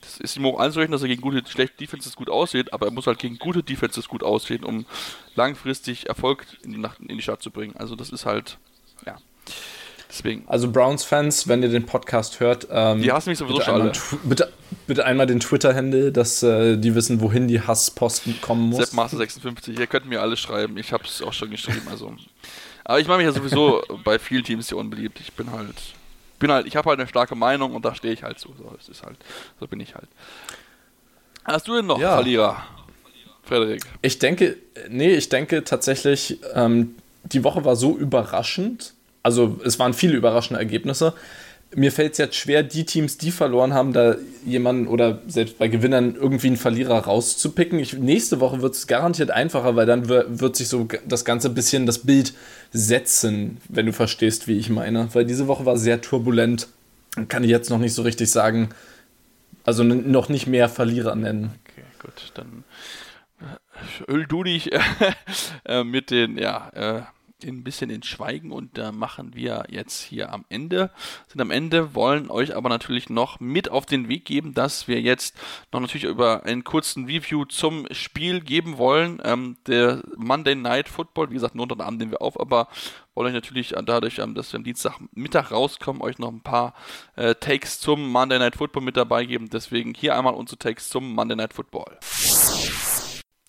[0.00, 2.92] das ist ihm auch anzurechnen, dass er gegen gute, schlechte Defenses gut aussieht, aber er
[2.92, 4.86] muss halt gegen gute Defenses gut aussehen, um
[5.34, 7.76] langfristig Erfolg in die, in die Stadt zu bringen.
[7.76, 8.58] Also das ist halt,
[9.06, 9.18] ja.
[10.08, 10.44] Deswegen.
[10.46, 13.90] Also Browns-Fans, wenn ihr den Podcast hört, ähm, Die hassen mich sowieso bitte, schon einmal,
[13.90, 14.18] alle.
[14.24, 14.52] bitte,
[14.86, 18.78] bitte einmal den Twitter-Handle, dass äh, die wissen, wohin die Hassposten kommen muss.
[18.78, 22.14] Sepp Master 56, ihr könnt mir alles schreiben, ich habe es auch schon geschrieben, also.
[22.84, 25.20] Aber ich mache mich ja sowieso bei vielen Teams hier unbeliebt.
[25.20, 25.76] Ich bin halt,
[26.38, 28.54] bin halt, ich habe halt eine starke Meinung und da stehe ich halt zu.
[28.56, 29.18] So, das ist halt,
[29.60, 30.08] so bin ich halt.
[31.44, 32.14] Hast du denn noch ja.
[32.14, 32.62] Verlierer,
[33.42, 33.82] Frederik?
[34.00, 34.56] Ich denke,
[34.88, 36.94] nee, ich denke tatsächlich, ähm,
[37.24, 38.94] die Woche war so überraschend.
[39.28, 41.12] Also es waren viele überraschende Ergebnisse
[41.74, 45.68] mir fällt es jetzt schwer, die Teams, die verloren haben, da jemanden oder selbst bei
[45.68, 47.78] Gewinnern irgendwie einen Verlierer rauszupicken.
[47.78, 51.84] Ich, nächste Woche wird es garantiert einfacher, weil dann wird sich so das ganze bisschen
[51.84, 52.32] das Bild
[52.72, 55.08] setzen, wenn du verstehst, wie ich meine.
[55.12, 56.68] Weil diese Woche war sehr turbulent.
[57.28, 58.70] Kann ich jetzt noch nicht so richtig sagen.
[59.64, 61.52] Also noch nicht mehr Verlierer nennen.
[61.66, 62.64] Okay, gut, dann
[63.40, 64.70] äh, öl du dich
[65.66, 70.32] äh, mit den, ja, äh ein bisschen in Schweigen und da machen wir jetzt hier
[70.32, 70.90] am Ende,
[71.28, 75.00] sind am Ende, wollen euch aber natürlich noch mit auf den Weg geben, dass wir
[75.00, 75.36] jetzt
[75.72, 79.20] noch natürlich über einen kurzen Review zum Spiel geben wollen.
[79.24, 82.68] Ähm, der Monday Night Football, wie gesagt, nur unter Abend nehmen wir auf, aber
[83.14, 86.74] wollen euch natürlich dadurch, ähm, dass wir am Dienstagmittag rauskommen, euch noch ein paar
[87.16, 89.48] äh, Takes zum Monday Night Football mit dabei geben.
[89.50, 91.98] Deswegen hier einmal unsere Takes zum Monday Night Football.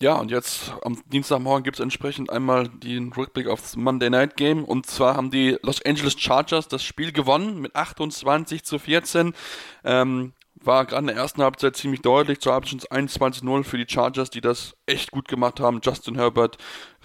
[0.02, 4.64] Ja, und jetzt am Dienstagmorgen gibt es entsprechend einmal den Rückblick aufs Monday Night Game.
[4.64, 9.34] Und zwar haben die Los Angeles Chargers das Spiel gewonnen mit 28 zu 14.
[9.84, 12.40] Ähm, war gerade in der ersten Halbzeit ziemlich deutlich.
[12.40, 15.80] Zur Halbzeit 21-0 für die Chargers, die das echt gut gemacht haben.
[15.82, 16.56] Justin Herbert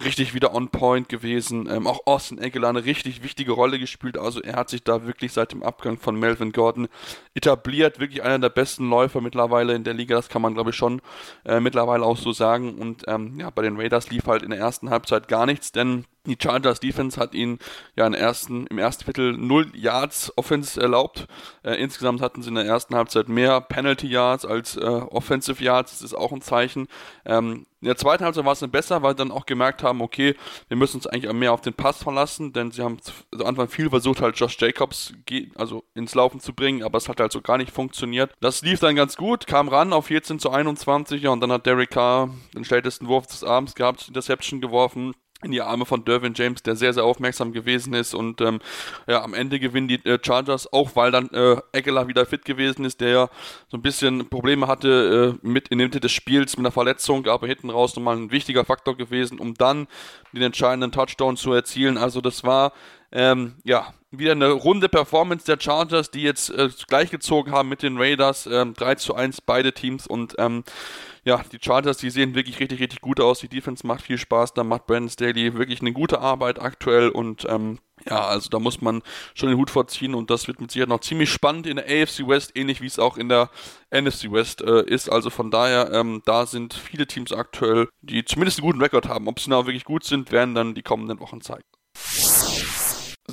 [0.04, 1.68] richtig wieder on point gewesen.
[1.70, 4.18] Ähm, auch Austin Eckler eine richtig wichtige Rolle gespielt.
[4.18, 6.88] Also er hat sich da wirklich seit dem Abgang von Melvin Gordon
[7.34, 7.98] etabliert.
[7.98, 10.16] Wirklich einer der besten Läufer mittlerweile in der Liga.
[10.16, 11.00] Das kann man glaube ich schon
[11.44, 12.74] äh, mittlerweile auch so sagen.
[12.74, 16.04] Und ähm, ja, bei den Raiders lief halt in der ersten Halbzeit gar nichts, denn
[16.26, 17.58] die Chargers Defense hat ihnen
[17.94, 21.26] ja im ersten, im ersten Viertel 0 Yards Offense erlaubt.
[21.62, 25.92] Äh, insgesamt hatten sie in der ersten Halbzeit mehr Penalty Yards als äh, Offensive Yards.
[25.92, 26.88] Das ist auch ein Zeichen.
[27.24, 30.02] Ähm, in der zweiten Halbzeit war es dann besser, weil sie dann auch gemerkt haben,
[30.02, 30.34] okay,
[30.68, 32.98] wir müssen uns eigentlich mehr auf den Pass verlassen, denn sie haben
[33.32, 35.14] am Anfang viel versucht, halt Josh Jacobs
[35.54, 38.32] also ins Laufen zu bringen, aber es hat halt so gar nicht funktioniert.
[38.40, 41.66] Das lief dann ganz gut, kam ran auf 14 zu 21 ja, und dann hat
[41.66, 46.32] Derek Carr den schlechtesten Wurf des Abends gehabt, Interception geworfen in die Arme von Dervin
[46.34, 48.14] James, der sehr, sehr aufmerksam gewesen ist.
[48.14, 48.60] Und ähm,
[49.06, 52.84] ja, am Ende gewinnen die äh, Chargers, auch weil dann äh, Eckler wieder fit gewesen
[52.84, 53.28] ist, der ja
[53.68, 57.26] so ein bisschen Probleme hatte äh, mit in der Mitte des Spiels mit einer Verletzung,
[57.26, 59.88] aber hinten raus nochmal ein wichtiger Faktor gewesen, um dann
[60.32, 61.98] den entscheidenden Touchdown zu erzielen.
[61.98, 62.72] Also das war
[63.16, 67.96] ähm, ja, wieder eine runde Performance der Chargers, die jetzt äh, gleichgezogen haben mit den
[67.96, 68.46] Raiders.
[68.46, 70.64] Ähm, 3 zu 1 beide Teams und ähm,
[71.24, 73.40] ja, die Chargers, die sehen wirklich richtig, richtig gut aus.
[73.40, 74.52] Die Defense macht viel Spaß.
[74.52, 78.82] Da macht Brandon Staley wirklich eine gute Arbeit aktuell und ähm, ja, also da muss
[78.82, 79.02] man
[79.34, 82.28] schon den Hut vorziehen und das wird mit Sicherheit noch ziemlich spannend in der AFC
[82.28, 83.50] West, ähnlich wie es auch in der
[83.90, 85.08] NFC West äh, ist.
[85.08, 89.26] Also von daher, ähm, da sind viele Teams aktuell, die zumindest einen guten Rekord haben.
[89.26, 91.64] Ob sie noch wirklich gut sind, werden dann die kommenden Wochen zeigen.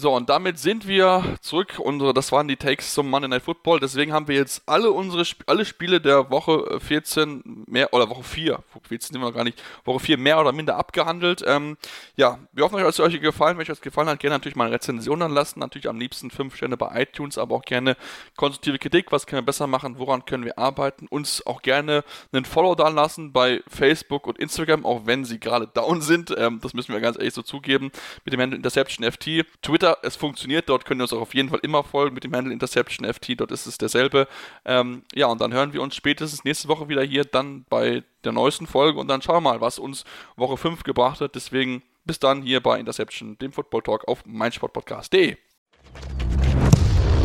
[0.03, 1.79] So, und damit sind wir zurück.
[1.79, 3.79] Unsere, das waren die Takes zum Monday Night Football.
[3.79, 8.23] Deswegen haben wir jetzt alle unsere alle Spiele der Woche 14 äh, mehr oder Woche
[8.23, 11.41] 4, 14 sind wir noch gar nicht, Woche 4 mehr oder minder abgehandelt.
[11.47, 11.77] Ähm,
[12.17, 13.55] ja, wir hoffen, euch hat es euch gefallen.
[13.55, 15.59] Wenn euch das gefallen hat, gerne natürlich mal eine Rezension dann lassen.
[15.59, 17.95] Natürlich am liebsten 5 Sterne bei iTunes, aber auch gerne
[18.35, 19.13] konstruktive Kritik.
[19.13, 19.99] Was können wir besser machen?
[19.99, 21.07] Woran können wir arbeiten?
[21.07, 25.67] Uns auch gerne einen Follow da lassen bei Facebook und Instagram, auch wenn sie gerade
[25.67, 26.35] down sind.
[26.37, 27.89] Ähm, das müssen wir ganz ehrlich so zugeben.
[28.25, 29.45] Mit dem Handle Interception FT.
[29.61, 32.23] Twitter Twitter, es funktioniert, dort könnt ihr uns auch auf jeden Fall immer folgen mit
[32.23, 34.27] dem Handle Interception FT, dort ist es derselbe.
[34.65, 38.31] Ähm, ja, und dann hören wir uns spätestens nächste Woche wieder hier dann bei der
[38.31, 40.03] neuesten Folge und dann schauen wir mal, was uns
[40.35, 41.35] Woche 5 gebracht hat.
[41.35, 45.37] Deswegen bis dann hier bei Interception, dem Football Talk auf meinsportpodcast.de.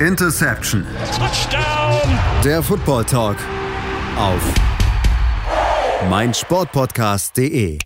[0.00, 0.86] Interception.
[1.16, 2.18] Touchdown.
[2.44, 3.36] Der Football Talk
[4.16, 4.40] auf
[6.08, 7.78] meinsportpodcast.de.